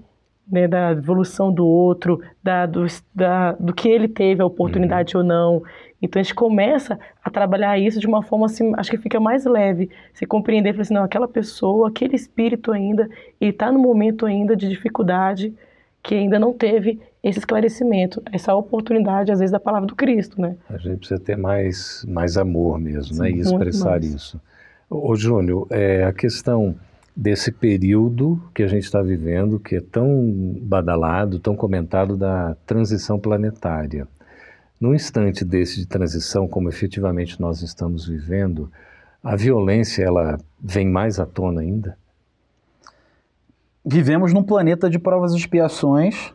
né, 0.50 0.66
da 0.66 0.92
evolução 0.92 1.52
do 1.52 1.66
outro, 1.66 2.20
da, 2.42 2.66
do, 2.66 2.86
da, 3.14 3.52
do 3.52 3.72
que 3.72 3.88
ele 3.88 4.08
teve 4.08 4.42
a 4.42 4.46
oportunidade 4.46 5.16
uhum. 5.16 5.22
ou 5.22 5.28
não. 5.28 5.62
Então 6.00 6.18
a 6.20 6.22
gente 6.22 6.34
começa 6.34 6.98
a 7.22 7.30
trabalhar 7.30 7.78
isso 7.78 8.00
de 8.00 8.06
uma 8.06 8.22
forma 8.22 8.46
assim, 8.46 8.72
acho 8.76 8.90
que 8.90 8.98
fica 8.98 9.20
mais 9.20 9.44
leve. 9.44 9.88
Você 10.12 10.26
compreender, 10.26 10.78
assim, 10.80 10.94
não, 10.94 11.04
aquela 11.04 11.28
pessoa, 11.28 11.88
aquele 11.88 12.16
espírito 12.16 12.72
ainda, 12.72 13.08
ele 13.40 13.52
está 13.52 13.70
no 13.70 13.78
momento 13.78 14.26
ainda 14.26 14.56
de 14.56 14.68
dificuldade, 14.68 15.54
que 16.02 16.14
ainda 16.16 16.38
não 16.38 16.52
teve 16.52 17.00
esse 17.22 17.38
esclarecimento, 17.38 18.20
essa 18.32 18.52
oportunidade, 18.52 19.30
às 19.30 19.38
vezes, 19.38 19.52
da 19.52 19.60
palavra 19.60 19.86
do 19.86 19.94
Cristo, 19.94 20.40
né? 20.40 20.56
A 20.68 20.76
gente 20.76 20.98
precisa 20.98 21.20
ter 21.20 21.36
mais, 21.36 22.04
mais 22.08 22.36
amor 22.36 22.80
mesmo? 22.80 23.14
Sim, 23.14 23.22
né? 23.22 23.30
E 23.30 23.38
expressar 23.38 24.02
isso. 24.02 24.40
Ô, 24.90 25.14
Júnior, 25.14 25.68
é, 25.70 26.02
a 26.04 26.12
questão 26.12 26.74
desse 27.14 27.52
período 27.52 28.42
que 28.54 28.62
a 28.62 28.66
gente 28.66 28.84
está 28.84 29.02
vivendo, 29.02 29.60
que 29.60 29.76
é 29.76 29.80
tão 29.80 30.56
badalado, 30.62 31.38
tão 31.38 31.54
comentado 31.54 32.16
da 32.16 32.56
transição 32.66 33.18
planetária. 33.18 34.08
No 34.80 34.94
instante 34.94 35.44
desse 35.44 35.76
de 35.76 35.86
transição, 35.86 36.48
como 36.48 36.68
efetivamente 36.68 37.40
nós 37.40 37.62
estamos 37.62 38.06
vivendo, 38.06 38.70
a 39.22 39.36
violência 39.36 40.02
ela 40.02 40.38
vem 40.60 40.88
mais 40.88 41.20
à 41.20 41.26
tona 41.26 41.60
ainda? 41.60 41.96
Vivemos 43.84 44.32
num 44.32 44.42
planeta 44.42 44.88
de 44.88 44.98
provas 44.98 45.32
e 45.32 45.36
expiações, 45.36 46.32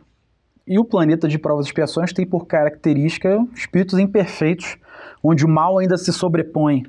e 0.66 0.78
o 0.78 0.84
planeta 0.84 1.26
de 1.26 1.38
provas 1.38 1.66
e 1.66 1.68
expiações 1.68 2.12
tem 2.12 2.26
por 2.26 2.46
característica 2.46 3.44
espíritos 3.54 3.98
imperfeitos, 3.98 4.76
onde 5.22 5.44
o 5.44 5.48
mal 5.48 5.78
ainda 5.78 5.96
se 5.96 6.12
sobrepõe 6.12 6.84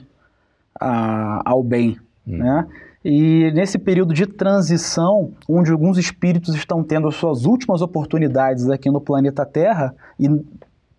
a, 0.80 1.42
ao 1.50 1.64
bem, 1.64 1.98
hum. 2.28 2.38
né? 2.38 2.68
E 3.04 3.52
nesse 3.54 3.78
período 3.78 4.14
de 4.14 4.26
transição, 4.26 5.32
onde 5.48 5.72
alguns 5.72 5.98
espíritos 5.98 6.54
estão 6.54 6.84
tendo 6.84 7.08
as 7.08 7.16
suas 7.16 7.46
últimas 7.46 7.82
oportunidades 7.82 8.70
aqui 8.70 8.90
no 8.90 9.00
planeta 9.00 9.46
Terra 9.46 9.96
e 10.20 10.30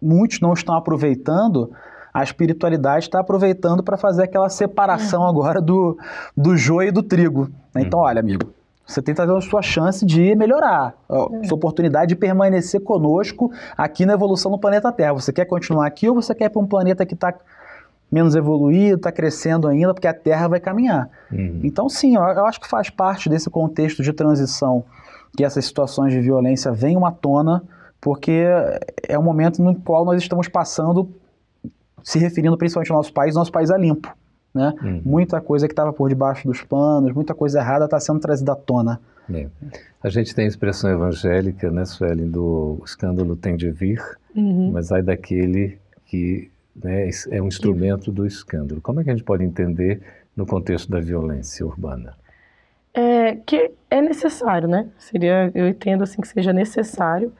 muitos 0.01 0.41
não 0.41 0.55
estão 0.55 0.75
aproveitando, 0.75 1.71
a 2.13 2.23
espiritualidade 2.23 3.05
está 3.05 3.21
aproveitando 3.21 3.83
para 3.83 3.99
fazer 3.99 4.25
aquela 4.25 4.49
separação 4.49 5.23
uhum. 5.23 5.29
agora 5.29 5.61
do, 5.61 5.97
do 6.35 6.57
joio 6.57 6.89
e 6.89 6.93
do 6.93 7.03
trigo. 7.03 7.51
Então, 7.77 8.01
uhum. 8.01 8.07
olha, 8.07 8.21
amigo, 8.21 8.51
você 8.87 9.01
tem 9.01 9.15
a 9.17 9.41
sua 9.41 9.63
chance 9.63 10.05
de 10.05 10.35
melhorar, 10.35 10.95
a 11.09 11.31
uhum. 11.31 11.45
sua 11.45 11.55
oportunidade 11.55 12.09
de 12.09 12.17
permanecer 12.17 12.81
conosco 12.81 13.53
aqui 13.77 14.05
na 14.05 14.15
evolução 14.15 14.51
no 14.51 14.59
planeta 14.59 14.91
Terra. 14.91 15.13
Você 15.13 15.33
quer 15.33 15.45
continuar 15.45 15.87
aqui 15.87 16.09
ou 16.09 16.15
você 16.15 16.35
quer 16.35 16.47
ir 16.47 16.51
para 16.51 16.63
um 16.63 16.67
planeta 16.67 17.07
que 17.07 17.15
está 17.15 17.33
menos 18.11 18.35
evoluído, 18.35 18.97
está 18.97 19.13
crescendo 19.13 19.69
ainda, 19.69 19.95
porque 19.95 20.09
a 20.09 20.15
Terra 20.15 20.49
vai 20.49 20.61
caminhar. 20.61 21.09
Uhum. 21.31 21.61
Então, 21.63 21.89
sim, 21.89 22.17
eu, 22.17 22.23
eu, 22.23 22.45
acho 22.47 22.61
que 22.61 22.69
faz 22.69 22.91
parte 22.91 23.29
desse 23.29 23.49
contexto 23.49 24.03
de 24.03 24.13
transição 24.13 24.85
que 25.37 25.45
essas 25.45 25.65
situações 25.65 26.13
de 26.13 26.21
violência 26.21 26.73
venham 26.73 27.07
à 27.07 27.13
tona, 27.13 27.63
porque 28.01 28.45
é 29.09 29.19
um 29.19 29.23
momento 29.23 29.63
no 29.63 29.77
qual 29.77 30.05
nós 30.05 30.21
estamos 30.21 30.49
passando, 30.49 31.09
se 32.03 32.19
referindo 32.19 32.57
principalmente 32.57 32.91
ao 32.91 32.97
nosso 32.97 33.13
país, 33.13 33.35
nosso 33.35 33.53
país 33.53 33.71
é 33.71 33.79
limpo. 33.79 34.13
Né? 34.53 34.75
Uhum. 34.83 35.03
Muita 35.05 35.41
coisa 35.41 35.69
que 35.69 35.73
estava 35.73 35.93
por 35.93 36.09
debaixo 36.09 36.49
dos 36.49 36.63
panos, 36.63 37.13
muita 37.13 37.35
coisa 37.35 37.61
errada 37.61 37.85
está 37.85 38.01
sendo 38.01 38.19
trazida 38.19 38.53
à 38.53 38.57
tona. 38.57 39.01
É. 39.33 39.47
A 40.03 40.09
gente 40.09 40.35
tem 40.35 40.47
a 40.47 40.49
expressão 40.49 40.91
evangélica, 40.91 41.71
né, 41.71 41.85
Suelen, 41.85 42.29
do 42.29 42.83
escândalo 42.85 43.37
tem 43.37 43.57
de 43.57 43.71
vir, 43.71 44.03
uhum. 44.35 44.73
mas 44.73 44.91
ai 44.91 45.03
daquele 45.03 45.79
que 46.07 46.51
né, 46.75 47.09
é 47.31 47.43
um 47.43 47.49
instrumento 47.49 48.11
do 48.11 48.27
escândalo. 48.27 48.81
Como 48.81 49.01
é 49.01 49.05
que 49.05 49.11
a 49.11 49.13
gente 49.13 49.25
pode 49.25 49.45
entender 49.45 50.01
no 50.37 50.47
contexto 50.47 50.91
da 50.91 51.01
violência 51.01 51.67
urbana? 51.67 52.15
É, 52.93 53.37
que 53.37 53.71
é 53.91 54.01
necessário, 54.01 54.69
né? 54.69 54.89
Seria, 54.99 55.51
eu 55.55 55.69
entendo 55.69 56.03
assim 56.03 56.21
que 56.21 56.29
seja 56.29 56.53
necessário, 56.53 57.33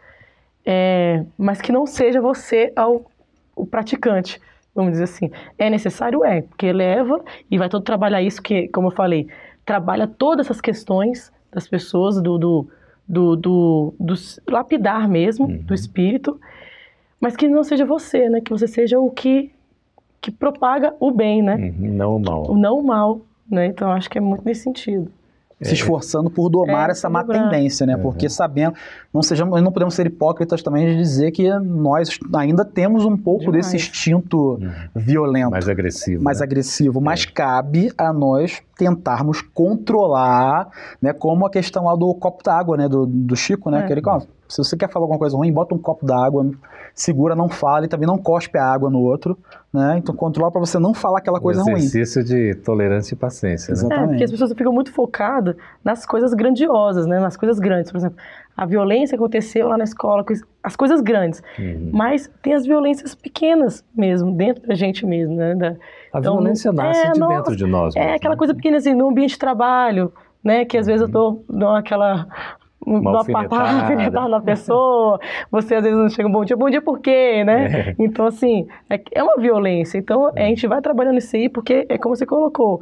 é, 0.65 1.25
mas 1.37 1.61
que 1.61 1.73
não 1.73 1.87
seja 1.87 2.21
você 2.21 2.73
ao, 2.77 3.11
o 3.57 3.67
praticante, 3.67 4.41
vamos 4.75 4.93
dizer 4.93 5.05
assim. 5.05 5.31
É 5.59 5.69
necessário, 5.69 6.25
é, 6.25 6.43
porque 6.43 6.73
leva 6.73 7.23
e 7.51 7.59
vai 7.59 7.69
todo 7.69 7.83
trabalhar 7.83 8.23
isso 8.23 8.41
que, 8.41 8.69
como 8.69 8.89
eu 8.89 8.93
falei, 8.93 9.29
trabalha 9.65 10.07
todas 10.07 10.47
essas 10.47 10.61
questões 10.61 11.33
das 11.53 11.67
pessoas, 11.67 12.23
do, 12.23 12.39
do, 12.39 12.69
do, 13.09 13.37
do, 13.37 13.95
do 13.99 14.15
lapidar 14.49 15.09
mesmo, 15.09 15.47
uhum. 15.47 15.59
do 15.59 15.75
espírito, 15.75 16.41
mas 17.21 17.37
que 17.37 17.49
não 17.49 17.63
seja 17.63 17.85
você, 17.85 18.29
né? 18.29 18.41
Que 18.41 18.51
você 18.51 18.67
seja 18.67 18.99
o 18.99 19.11
que, 19.11 19.53
que 20.21 20.31
propaga 20.31 20.95
o 20.99 21.11
bem, 21.11 21.43
né? 21.43 21.55
Uhum, 21.57 21.95
não 21.95 22.17
o 22.17 22.21
mal. 22.21 22.51
O 22.51 22.57
não 22.57 22.79
o 22.79 22.83
mal, 22.83 23.21
né? 23.51 23.67
Então 23.67 23.91
acho 23.93 24.09
que 24.09 24.19
é 24.19 24.21
muito 24.21 24.45
nesse 24.45 24.63
sentido 24.63 25.11
se 25.63 25.75
esforçando 25.75 26.31
por 26.31 26.49
domar 26.49 26.89
é, 26.89 26.93
essa 26.93 27.11
má 27.11 27.23
tendência, 27.23 27.87
né? 27.87 27.95
Uhum. 27.97 28.03
Porque 28.03 28.29
sabendo, 28.29 28.75
não 29.13 29.23
sejamos, 29.23 29.61
não 29.63 29.71
podemos 29.71 29.95
ser 29.95 30.07
hipócritas 30.07 30.63
também 30.63 30.87
de 30.87 30.97
dizer 30.97 31.31
que 31.33 31.49
nós 31.59 32.19
ainda 32.35 32.65
temos 32.65 33.05
um 33.05 33.17
pouco 33.17 33.47
Demais. 33.47 33.67
desse 33.67 33.77
instinto 33.77 34.55
uhum. 34.55 34.71
violento, 34.95 35.51
mais 35.51 35.69
agressivo, 35.69 36.23
mais 36.23 36.39
né? 36.39 36.45
agressivo, 36.45 37.01
mas 37.01 37.25
é. 37.25 37.31
cabe 37.31 37.93
a 37.99 38.13
nós 38.13 38.63
tentarmos 38.77 39.43
controlar, 39.43 40.69
né? 41.01 41.13
Como 41.13 41.45
a 41.45 41.51
questão 41.51 41.85
lá 41.85 41.95
do 41.95 42.15
copo 42.15 42.43
d'água, 42.43 42.77
né? 42.77 42.89
Do, 42.89 43.05
do 43.07 43.37
Chico, 43.37 43.71
né? 43.71 43.81
É. 43.81 43.87
Que 43.87 43.93
ele, 43.93 44.03
se 44.51 44.59
você 44.59 44.77
quer 44.77 44.91
falar 44.91 45.05
alguma 45.05 45.19
coisa 45.19 45.37
ruim, 45.37 45.53
bota 45.53 45.75
um 45.75 45.79
copo 45.79 46.05
d'água, 46.05 46.51
segura, 46.95 47.37
não 47.37 47.49
fala 47.49 47.87
e 47.87 47.89
também 47.89 48.07
não 48.07 48.19
cospe 48.19 48.59
a 48.59 48.65
água 48.65 48.91
no 48.91 48.99
outro, 48.99 49.39
né? 49.73 49.97
Então 49.99 50.15
controla 50.15 50.51
para 50.51 50.61
você 50.61 50.79
não 50.79 50.93
falar 50.93 51.19
aquela 51.19 51.41
coisa 51.41 51.63
ruim. 51.63 51.75
Exercício 51.75 52.25
de 52.25 52.57
tolerância 52.57 53.15
e 53.15 53.17
paciência, 53.17 53.73
né? 53.73 53.79
Exatamente. 53.79 54.05
É, 54.05 54.09
porque 54.09 54.25
as 54.25 54.31
pessoas 54.31 54.53
ficam 54.53 54.73
muito 54.73 54.93
focadas 54.93 55.55
nas 55.85 56.05
coisas 56.05 56.35
grandiosas, 56.35 57.07
né? 57.07 57.21
Nas 57.21 57.37
coisas 57.37 57.61
grandes, 57.61 57.93
por 57.93 57.99
exemplo, 57.99 58.19
a 58.57 58.67
violência 58.67 59.15
aconteceu 59.15 59.69
lá 59.69 59.79
na 59.79 59.85
escola, 59.85 60.25
as 60.63 60.75
coisas 60.75 61.01
grandes. 61.01 61.43
Uhum. 61.59 61.91
Mas 61.93 62.29
tem 62.43 62.53
as 62.53 62.67
violências 62.67 63.15
pequenas 63.15 63.85
mesmo, 63.97 64.33
dentro 64.33 64.67
da 64.67 64.75
gente 64.75 65.07
mesmo, 65.07 65.37
né? 65.37 65.55
Da, 65.55 65.77
a 66.13 66.19
então, 66.19 66.35
violência 66.35 66.73
nasce 66.73 67.07
é, 67.07 67.13
de 67.13 67.21
nossa, 67.21 67.37
dentro 67.37 67.57
de 67.57 67.67
nós. 67.67 67.95
É 67.95 68.01
mesmo, 68.01 68.17
aquela 68.17 68.35
né? 68.35 68.39
coisa 68.39 68.55
pequena 68.55 68.79
assim, 68.79 68.95
no 68.95 69.09
ambiente 69.09 69.31
de 69.31 69.39
trabalho, 69.39 70.13
né? 70.43 70.65
Que 70.65 70.77
às 70.77 70.87
vezes 70.87 71.03
eu 71.03 71.09
tô 71.09 71.43
dando 71.49 71.77
aquela 71.77 72.27
uma 72.85 73.25
patada 73.25 74.29
na 74.29 74.41
pessoa, 74.41 75.21
você 75.51 75.75
às 75.75 75.83
vezes 75.83 75.99
não 75.99 76.09
chega 76.09 76.29
um 76.29 76.33
bom 76.33 76.45
dia, 76.45 76.57
bom 76.57 76.71
dia 76.71 76.81
por 76.81 76.99
quê, 76.99 77.45
né? 77.45 77.91
É. 77.91 77.95
Então, 77.99 78.27
assim, 78.27 78.67
é, 78.89 79.01
é 79.13 79.23
uma 79.23 79.37
violência. 79.37 79.99
Então, 79.99 80.33
a 80.35 80.41
gente 80.41 80.67
vai 80.67 80.81
trabalhando 80.81 81.19
isso 81.19 81.37
aí 81.37 81.49
porque 81.49 81.87
é 81.89 81.99
como 81.99 82.17
você 82.17 82.25
colocou, 82.25 82.81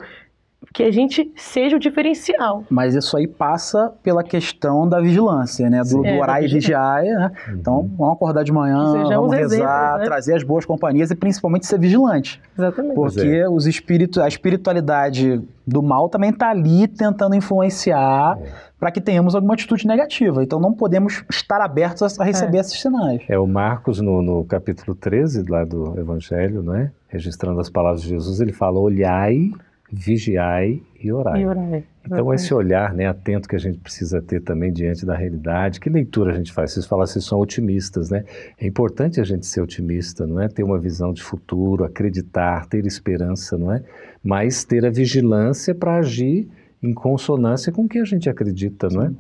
que 0.73 0.83
a 0.83 0.91
gente 0.91 1.33
seja 1.37 1.77
o 1.77 1.79
diferencial. 1.79 2.65
Mas 2.69 2.95
isso 2.95 3.17
aí 3.17 3.27
passa 3.27 3.93
pela 4.03 4.25
questão 4.25 4.89
da 4.89 5.01
vigilância, 5.01 5.71
né? 5.71 5.83
Do, 5.83 6.03
do 6.03 6.07
é, 6.07 6.19
orar 6.19 6.43
e 6.43 6.49
vigiar, 6.49 7.03
né? 7.03 7.33
Uhum. 7.49 7.55
Então, 7.55 7.91
vamos 7.97 8.15
acordar 8.15 8.43
de 8.43 8.53
manhã, 8.53 9.05
vamos 9.09 9.33
rezar, 9.33 9.55
exemplos, 9.55 9.99
né? 9.99 10.05
trazer 10.05 10.35
as 10.35 10.43
boas 10.43 10.67
companhias 10.67 11.11
e 11.11 11.15
principalmente 11.15 11.67
ser 11.67 11.79
vigilante. 11.79 12.41
Exatamente. 12.57 12.95
Porque 12.95 13.29
é. 13.29 13.49
os 13.49 13.67
espíritos, 13.67 14.19
a 14.19 14.27
espiritualidade 14.27 15.41
do 15.67 15.83
mal 15.83 16.09
também 16.09 16.31
está 16.31 16.51
ali 16.51 16.89
tentando 16.89 17.35
influenciar 17.37 18.39
é. 18.41 18.49
para 18.81 18.91
que 18.91 19.01
tenhamos 19.01 19.35
alguma 19.35 19.55
atitude 19.55 19.87
negativa. 19.87 20.43
Então, 20.43 20.59
não 20.59 20.73
podemos 20.73 21.25
estar 21.31 21.61
abertos 21.61 22.19
a 22.19 22.25
receber 22.25 22.59
é. 22.59 22.61
esses 22.61 22.81
sinais. 22.81 23.23
É 23.29 23.39
o 23.39 23.47
Marcos, 23.47 24.01
no, 24.01 24.23
no 24.23 24.45
capítulo 24.45 24.97
13 24.97 25.49
lá 25.49 25.65
do 25.65 25.99
Evangelho, 25.99 26.63
não 26.63 26.75
é? 26.75 26.91
Registrando 27.07 27.61
as 27.61 27.71
palavras 27.71 28.03
de 28.03 28.09
Jesus, 28.09 28.41
ele 28.41 28.53
fala, 28.53 28.79
olhai 28.79 29.51
vigiai 29.91 30.83
e 31.03 31.13
orai. 31.13 31.43
E 31.43 31.47
orai. 31.47 31.85
Então, 32.05 32.33
esse 32.33 32.53
olhar 32.55 32.95
né, 32.95 33.07
atento 33.07 33.49
que 33.49 33.57
a 33.57 33.59
gente 33.59 33.79
precisa 33.79 34.23
ter 34.23 34.41
também 34.41 34.73
diante 34.73 35.05
da 35.05 35.15
realidade, 35.15 35.79
que 35.79 35.91
leitura 35.91 36.33
a 36.33 36.37
gente 36.37 36.53
faz? 36.53 36.73
Vocês 36.73 36.87
falaram 36.87 37.11
que 37.11 37.21
são 37.21 37.39
otimistas, 37.39 38.11
né? 38.11 38.25
É 38.59 38.67
importante 38.67 39.21
a 39.21 39.25
gente 39.25 39.47
ser 39.47 39.61
otimista, 39.61 40.27
não 40.27 40.41
é? 40.41 40.49
Ter 40.49 40.63
uma 40.63 40.79
visão 40.79 41.13
de 41.13 41.23
futuro, 41.23 41.85
acreditar, 41.85 42.67
ter 42.67 42.87
esperança, 42.87 43.59
não 43.59 43.73
é? 43.73 43.83
Mas 44.23 44.65
ter 44.65 44.85
a 44.87 44.91
vigilância 44.91 45.75
para 45.75 45.97
agir 45.97 46.49
em 46.83 46.95
consonância 46.95 47.73
com 47.73 47.85
o 47.85 47.89
que 47.89 47.99
a 47.99 48.05
gente 48.05 48.29
acredita, 48.29 48.89
não 48.89 49.03
é? 49.03 49.11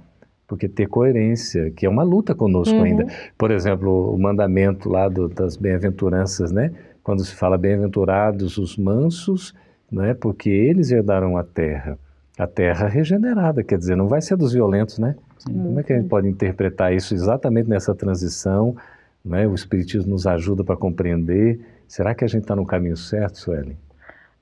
Porque 0.46 0.66
ter 0.66 0.86
coerência, 0.86 1.70
que 1.70 1.84
é 1.84 1.88
uma 1.88 2.02
luta 2.02 2.34
conosco 2.34 2.74
uhum. 2.74 2.84
ainda. 2.84 3.06
Por 3.36 3.50
exemplo, 3.50 4.14
o 4.14 4.18
mandamento 4.18 4.88
lá 4.88 5.08
do, 5.08 5.28
das 5.28 5.56
bem-aventuranças, 5.56 6.50
né? 6.50 6.72
Quando 7.02 7.22
se 7.22 7.34
fala 7.34 7.58
bem-aventurados 7.58 8.56
os 8.56 8.78
mansos, 8.78 9.54
não 9.90 10.04
é? 10.04 10.14
Porque 10.14 10.50
eles 10.50 10.90
herdaram 10.90 11.36
a 11.36 11.44
terra 11.44 11.98
a 12.38 12.46
terra 12.46 12.86
regenerada, 12.86 13.64
quer 13.64 13.76
dizer, 13.76 13.96
não 13.96 14.06
vai 14.06 14.22
ser 14.22 14.36
dos 14.36 14.52
violentos, 14.52 14.98
né? 14.98 15.16
Sim. 15.38 15.52
Como 15.52 15.80
é 15.80 15.82
que 15.82 15.92
a 15.92 15.96
gente 15.96 16.08
pode 16.08 16.28
interpretar 16.28 16.94
isso 16.94 17.12
exatamente 17.12 17.68
nessa 17.68 17.94
transição? 17.94 18.76
Né? 19.24 19.46
O 19.46 19.54
Espiritismo 19.54 20.12
nos 20.12 20.26
ajuda 20.26 20.62
para 20.62 20.76
compreender. 20.76 21.60
Será 21.88 22.14
que 22.14 22.24
a 22.24 22.28
gente 22.28 22.42
está 22.42 22.54
no 22.54 22.64
caminho 22.64 22.96
certo, 22.96 23.38
Suelen? 23.38 23.76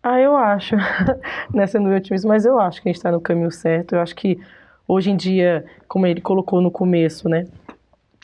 Ah, 0.02 0.20
eu 0.20 0.37
acho. 0.37 0.76
Não 1.52 1.62
é 1.62 1.66
sendo 1.66 1.88
otimista, 1.88 2.28
mas 2.28 2.44
eu 2.44 2.61
acho 2.61 2.82
que 2.82 2.88
a 2.88 2.90
gente 2.90 2.98
está 2.98 3.11
no 3.11 3.20
caminho 3.20 3.50
certo. 3.50 3.94
Eu 3.94 4.00
acho 4.00 4.14
que 4.14 4.38
hoje 4.87 5.11
em 5.11 5.16
dia, 5.16 5.64
como 5.88 6.06
ele 6.06 6.20
colocou 6.20 6.61
no 6.61 6.70
começo, 6.70 7.28
né? 7.30 7.46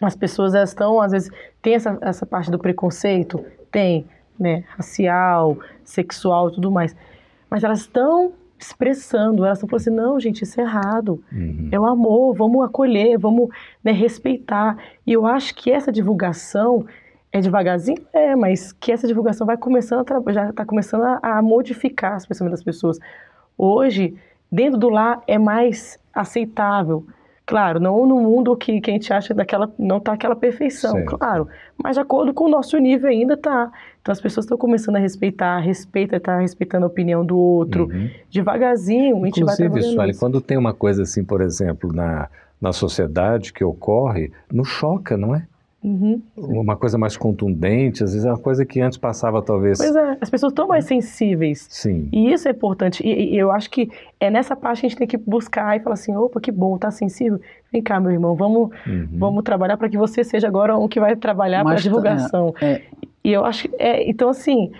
As 0.02 0.14
pessoas 0.14 0.54
elas 0.54 0.70
estão, 0.70 1.00
às 1.00 1.12
vezes, 1.12 1.30
tem 1.62 1.74
essa, 1.74 1.96
essa 2.02 2.26
parte 2.26 2.50
do 2.50 2.58
preconceito, 2.58 3.42
tem, 3.70 4.04
né? 4.38 4.64
Racial, 4.76 5.58
sexual 5.82 6.50
e 6.50 6.52
tudo 6.52 6.70
mais. 6.70 6.94
Mas 7.52 7.62
elas 7.62 7.80
estão 7.80 8.32
expressando. 8.58 9.44
Elas 9.44 9.58
estão 9.58 9.68
falando 9.68 9.82
assim, 9.82 9.90
não, 9.90 10.18
gente, 10.18 10.40
isso 10.40 10.58
é 10.58 10.64
errado. 10.64 11.22
Uhum. 11.30 11.68
É 11.70 11.78
o 11.78 11.84
amor, 11.84 12.34
vamos 12.34 12.64
acolher, 12.64 13.18
vamos 13.18 13.50
né, 13.84 13.92
respeitar. 13.92 14.78
E 15.06 15.12
eu 15.12 15.26
acho 15.26 15.54
que 15.54 15.70
essa 15.70 15.92
divulgação 15.92 16.86
é 17.30 17.42
devagarzinho, 17.42 17.98
é, 18.10 18.34
mas 18.34 18.72
que 18.72 18.90
essa 18.90 19.06
divulgação 19.06 19.46
vai 19.46 19.58
começando 19.58 20.02
a 20.10 20.32
já 20.32 20.48
está 20.48 20.64
começando 20.64 21.02
a, 21.02 21.18
a, 21.22 21.42
modificar 21.42 22.16
os 22.16 22.24
pensamentos 22.24 22.60
das 22.60 22.64
pessoas. 22.64 22.98
Hoje, 23.58 24.16
dentro 24.50 24.78
do 24.78 24.88
lar 24.88 25.22
é 25.26 25.36
mais 25.36 25.98
aceitável. 26.14 27.06
Claro, 27.44 27.80
não 27.80 28.06
no 28.06 28.20
mundo 28.20 28.56
que, 28.56 28.80
que 28.80 28.90
a 28.90 28.94
gente 28.94 29.12
acha 29.12 29.34
daquela 29.34 29.70
não 29.78 29.98
está 29.98 30.12
aquela 30.12 30.36
perfeição, 30.36 30.92
certo. 30.92 31.18
claro, 31.18 31.48
mas 31.82 31.96
de 31.96 32.00
acordo 32.00 32.32
com 32.32 32.44
o 32.44 32.48
nosso 32.48 32.78
nível 32.78 33.10
ainda 33.10 33.34
está. 33.34 33.70
Então 34.00 34.12
as 34.12 34.20
pessoas 34.20 34.44
estão 34.44 34.56
começando 34.56 34.96
a 34.96 34.98
respeitar, 35.00 35.58
respeita, 35.58 36.20
tá 36.20 36.38
respeitando 36.38 36.84
a 36.84 36.88
opinião 36.88 37.24
do 37.24 37.36
outro. 37.36 37.88
Uhum. 37.92 38.08
Devagarzinho, 38.30 39.22
a 39.22 39.26
gente 39.26 39.40
Inclusive, 39.40 39.68
vai 39.68 39.80
trabalhando. 39.80 40.18
quando 40.18 40.40
tem 40.40 40.56
uma 40.56 40.72
coisa 40.72 41.02
assim, 41.02 41.24
por 41.24 41.40
exemplo, 41.40 41.92
na, 41.92 42.28
na 42.60 42.72
sociedade 42.72 43.52
que 43.52 43.64
ocorre, 43.64 44.32
não 44.50 44.64
choca, 44.64 45.16
não 45.16 45.34
é? 45.34 45.46
Uhum. 45.82 46.22
Uma 46.36 46.76
coisa 46.76 46.96
mais 46.96 47.16
contundente, 47.16 48.04
às 48.04 48.12
vezes 48.12 48.24
é 48.24 48.30
uma 48.30 48.38
coisa 48.38 48.64
que 48.64 48.80
antes 48.80 48.96
passava 48.96 49.42
talvez. 49.42 49.78
Pois 49.78 49.96
é, 49.96 50.16
as 50.20 50.30
pessoas 50.30 50.52
estão 50.52 50.68
mais 50.68 50.84
sensíveis. 50.84 51.66
Sim. 51.68 52.08
E 52.12 52.32
isso 52.32 52.46
é 52.46 52.52
importante. 52.52 53.04
E, 53.04 53.34
e, 53.34 53.38
eu 53.38 53.50
acho 53.50 53.68
que 53.68 53.90
é 54.20 54.30
nessa 54.30 54.54
parte 54.54 54.80
que 54.80 54.86
a 54.86 54.88
gente 54.88 54.98
tem 54.98 55.08
que 55.08 55.16
buscar 55.16 55.76
e 55.76 55.80
falar 55.80 55.94
assim: 55.94 56.14
opa, 56.14 56.40
que 56.40 56.52
bom, 56.52 56.78
tá 56.78 56.90
sensível. 56.92 57.40
Vem 57.72 57.82
cá, 57.82 57.98
meu 57.98 58.12
irmão, 58.12 58.36
vamos, 58.36 58.70
uhum. 58.86 59.08
vamos 59.12 59.42
trabalhar 59.42 59.76
para 59.76 59.88
que 59.88 59.98
você 59.98 60.22
seja 60.22 60.46
agora 60.46 60.76
o 60.76 60.88
que 60.88 61.00
vai 61.00 61.16
trabalhar 61.16 61.64
para 61.64 61.72
a 61.72 61.80
divulgação. 61.80 62.54
É, 62.60 62.66
é. 62.66 62.82
E 63.24 63.32
eu 63.32 63.44
acho. 63.44 63.68
É, 63.76 64.08
então, 64.08 64.28
assim, 64.28 64.70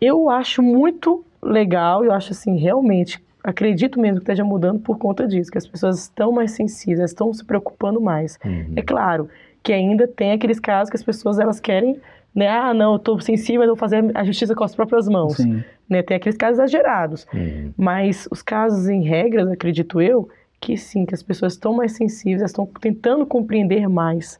eu 0.00 0.30
acho 0.30 0.62
muito 0.62 1.24
legal, 1.42 2.04
eu 2.04 2.12
acho 2.12 2.32
assim, 2.32 2.56
realmente 2.56 3.20
acredito 3.46 4.00
mesmo 4.00 4.16
que 4.16 4.24
esteja 4.24 4.44
mudando 4.44 4.80
por 4.80 4.98
conta 4.98 5.26
disso, 5.26 5.52
que 5.52 5.58
as 5.58 5.66
pessoas 5.66 6.00
estão 6.00 6.32
mais 6.32 6.50
sensíveis, 6.50 7.10
estão 7.10 7.32
se 7.32 7.44
preocupando 7.44 8.00
mais. 8.00 8.36
Uhum. 8.44 8.72
É 8.74 8.82
claro, 8.82 9.30
que 9.66 9.72
ainda 9.72 10.06
tem 10.06 10.30
aqueles 10.30 10.60
casos 10.60 10.88
que 10.88 10.96
as 10.96 11.02
pessoas 11.02 11.40
elas 11.40 11.58
querem, 11.58 12.00
né? 12.32 12.48
Ah, 12.48 12.72
não, 12.72 12.92
eu 12.92 12.96
estou 12.98 13.18
sensível, 13.18 13.62
eu 13.62 13.70
vou 13.70 13.76
fazer 13.76 14.16
a 14.16 14.22
justiça 14.22 14.54
com 14.54 14.62
as 14.62 14.76
próprias 14.76 15.08
mãos. 15.08 15.38
Sim. 15.38 15.64
Né? 15.90 16.04
Tem 16.04 16.16
aqueles 16.16 16.36
casos 16.36 16.60
exagerados. 16.60 17.26
Uhum. 17.34 17.72
Mas 17.76 18.28
os 18.30 18.42
casos 18.42 18.88
em 18.88 19.02
regras, 19.02 19.50
acredito 19.50 20.00
eu, 20.00 20.28
que 20.60 20.76
sim, 20.76 21.04
que 21.04 21.14
as 21.14 21.22
pessoas 21.22 21.54
estão 21.54 21.74
mais 21.74 21.96
sensíveis, 21.96 22.42
estão 22.42 22.64
tentando 22.80 23.26
compreender 23.26 23.88
mais. 23.88 24.38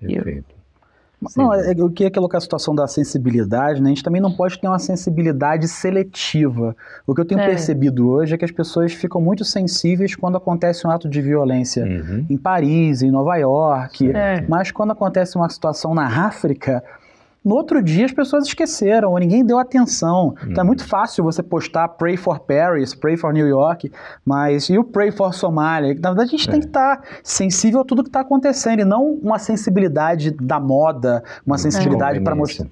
Perfeito. 0.00 0.54
Não, 1.36 1.52
é, 1.52 1.74
eu 1.76 1.90
queria 1.90 2.10
colocar 2.10 2.38
a 2.38 2.40
situação 2.40 2.74
da 2.74 2.86
sensibilidade, 2.86 3.80
né? 3.80 3.86
A 3.86 3.94
gente 3.94 4.02
também 4.02 4.20
não 4.20 4.32
pode 4.32 4.58
ter 4.58 4.66
uma 4.66 4.78
sensibilidade 4.78 5.68
seletiva. 5.68 6.76
O 7.06 7.14
que 7.14 7.20
eu 7.20 7.24
tenho 7.24 7.40
é. 7.40 7.46
percebido 7.46 8.08
hoje 8.08 8.34
é 8.34 8.38
que 8.38 8.44
as 8.44 8.50
pessoas 8.50 8.92
ficam 8.92 9.20
muito 9.20 9.44
sensíveis 9.44 10.14
quando 10.14 10.36
acontece 10.36 10.86
um 10.86 10.90
ato 10.90 11.08
de 11.08 11.20
violência 11.20 11.84
uhum. 11.84 12.26
em 12.28 12.36
Paris, 12.36 13.02
em 13.02 13.10
Nova 13.10 13.36
York, 13.36 14.10
é. 14.10 14.44
mas 14.48 14.70
quando 14.70 14.92
acontece 14.92 15.36
uma 15.36 15.48
situação 15.48 15.94
na 15.94 16.26
África, 16.26 16.82
no 17.44 17.54
outro 17.54 17.82
dia 17.82 18.04
as 18.04 18.12
pessoas 18.12 18.46
esqueceram, 18.46 19.10
ou 19.10 19.18
ninguém 19.18 19.44
deu 19.44 19.58
atenção. 19.58 20.34
Hum. 20.42 20.50
Então 20.50 20.62
é 20.62 20.66
muito 20.66 20.86
fácil 20.86 21.24
você 21.24 21.42
postar 21.42 21.88
Pray 21.88 22.16
for 22.16 22.40
Paris, 22.40 22.94
Pray 22.94 23.16
for 23.16 23.32
New 23.32 23.46
York, 23.46 23.90
mas 24.24 24.68
e 24.68 24.78
o 24.78 24.84
Pray 24.84 25.10
for 25.10 25.34
Somália? 25.34 25.94
Na 26.00 26.10
verdade 26.10 26.34
a 26.34 26.36
gente 26.36 26.48
é. 26.48 26.52
tem 26.52 26.60
que 26.60 26.66
estar 26.66 26.98
tá 26.98 27.02
sensível 27.22 27.80
a 27.80 27.84
tudo 27.84 28.02
que 28.02 28.08
está 28.08 28.20
acontecendo 28.20 28.80
e 28.80 28.84
não 28.84 29.12
uma 29.22 29.38
sensibilidade 29.38 30.30
da 30.30 30.60
moda, 30.60 31.22
uma 31.46 31.58
sensibilidade 31.58 32.20
para 32.20 32.34
mostrar. 32.34 32.66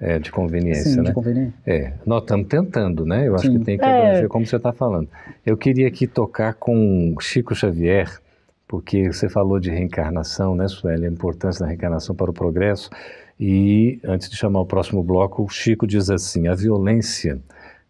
É, 0.00 0.18
de 0.18 0.32
conveniência, 0.32 0.90
Sim, 0.90 0.96
né? 0.96 1.02
de 1.04 1.12
conveniência. 1.12 1.54
É, 1.64 1.92
nós 2.04 2.22
estamos 2.22 2.48
tentando, 2.48 3.06
né? 3.06 3.28
Eu 3.28 3.36
acho 3.36 3.46
Sim. 3.46 3.58
que 3.58 3.64
tem 3.64 3.78
que 3.78 3.84
é. 3.84 4.26
como 4.26 4.44
você 4.44 4.56
está 4.56 4.72
falando. 4.72 5.08
Eu 5.46 5.56
queria 5.56 5.86
aqui 5.86 6.08
tocar 6.08 6.54
com 6.54 7.14
Chico 7.20 7.54
Xavier, 7.54 8.10
porque 8.66 9.12
você 9.12 9.28
falou 9.28 9.60
de 9.60 9.70
reencarnação, 9.70 10.56
né, 10.56 10.66
Sueli? 10.66 11.06
A 11.06 11.08
importância 11.08 11.60
da 11.60 11.68
reencarnação 11.68 12.16
para 12.16 12.28
o 12.28 12.34
progresso. 12.34 12.90
E 13.44 13.98
antes 14.04 14.30
de 14.30 14.36
chamar 14.36 14.60
o 14.60 14.66
próximo 14.66 15.02
bloco, 15.02 15.42
o 15.42 15.48
Chico 15.48 15.84
diz 15.84 16.08
assim: 16.08 16.46
a 16.46 16.54
violência 16.54 17.40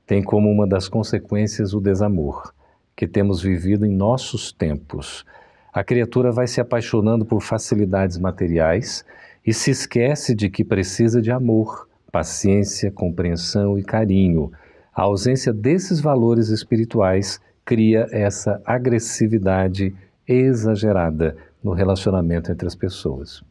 tem 0.06 0.22
como 0.22 0.50
uma 0.50 0.66
das 0.66 0.88
consequências 0.88 1.74
o 1.74 1.80
desamor, 1.80 2.54
que 2.96 3.06
temos 3.06 3.42
vivido 3.42 3.84
em 3.84 3.94
nossos 3.94 4.50
tempos. 4.50 5.26
A 5.70 5.84
criatura 5.84 6.32
vai 6.32 6.46
se 6.46 6.58
apaixonando 6.58 7.26
por 7.26 7.42
facilidades 7.42 8.16
materiais 8.16 9.04
e 9.46 9.52
se 9.52 9.70
esquece 9.70 10.34
de 10.34 10.48
que 10.48 10.64
precisa 10.64 11.20
de 11.20 11.30
amor, 11.30 11.86
paciência, 12.10 12.90
compreensão 12.90 13.78
e 13.78 13.82
carinho. 13.82 14.50
A 14.94 15.02
ausência 15.02 15.52
desses 15.52 16.00
valores 16.00 16.48
espirituais 16.48 17.38
cria 17.62 18.08
essa 18.10 18.58
agressividade 18.64 19.94
exagerada 20.26 21.36
no 21.62 21.74
relacionamento 21.74 22.50
entre 22.50 22.66
as 22.66 22.74
pessoas. 22.74 23.44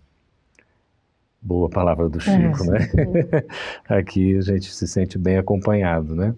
Boa 1.41 1.67
palavra 1.67 2.07
do 2.07 2.19
Chico, 2.19 2.63
é, 2.65 2.67
né? 2.67 3.43
Aqui 3.89 4.37
a 4.37 4.41
gente 4.41 4.71
se 4.71 4.87
sente 4.87 5.17
bem 5.17 5.37
acompanhado, 5.37 6.15
né? 6.15 6.35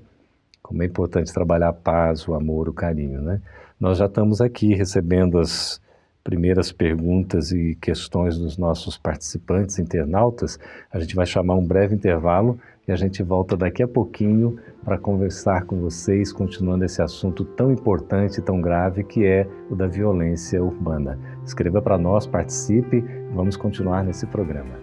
Como 0.62 0.82
é 0.82 0.86
importante 0.86 1.34
trabalhar 1.34 1.70
a 1.70 1.74
paz, 1.74 2.26
o 2.26 2.34
amor, 2.34 2.70
o 2.70 2.74
carinho, 2.74 3.22
né? 3.22 3.42
Nós 3.78 3.98
já 3.98 4.06
estamos 4.06 4.40
aqui 4.40 4.74
recebendo 4.74 5.38
as 5.38 5.82
primeiras 6.24 6.72
perguntas 6.72 7.52
e 7.52 7.78
questões 7.82 8.38
dos 8.38 8.58
nossos 8.58 8.98
participantes, 8.98 9.78
internautas. 9.78 10.58
A 10.90 10.98
gente 11.00 11.16
vai 11.16 11.26
chamar 11.26 11.56
um 11.56 11.66
breve 11.66 11.94
intervalo 11.94 12.58
e 12.88 12.92
a 12.94 12.96
gente 12.96 13.22
volta 13.22 13.58
daqui 13.58 13.84
a 13.84 13.88
pouquinho 13.88 14.58
para 14.86 14.98
conversar 14.98 15.66
com 15.66 15.82
vocês, 15.82 16.32
continuando 16.32 16.86
esse 16.86 17.02
assunto 17.02 17.44
tão 17.44 17.74
importante, 17.74 18.42
tão 18.42 18.62
grave 18.62 19.04
que 19.04 19.26
é 19.26 19.46
o 19.70 19.76
da 19.76 19.88
violência 19.88 20.64
urbana. 20.64 21.20
Escreva 21.46 21.82
para 21.82 21.98
nós, 21.98 22.26
participe, 22.26 23.04
vamos 23.34 23.58
continuar 23.58 24.02
nesse 24.04 24.26
programa. 24.26 24.83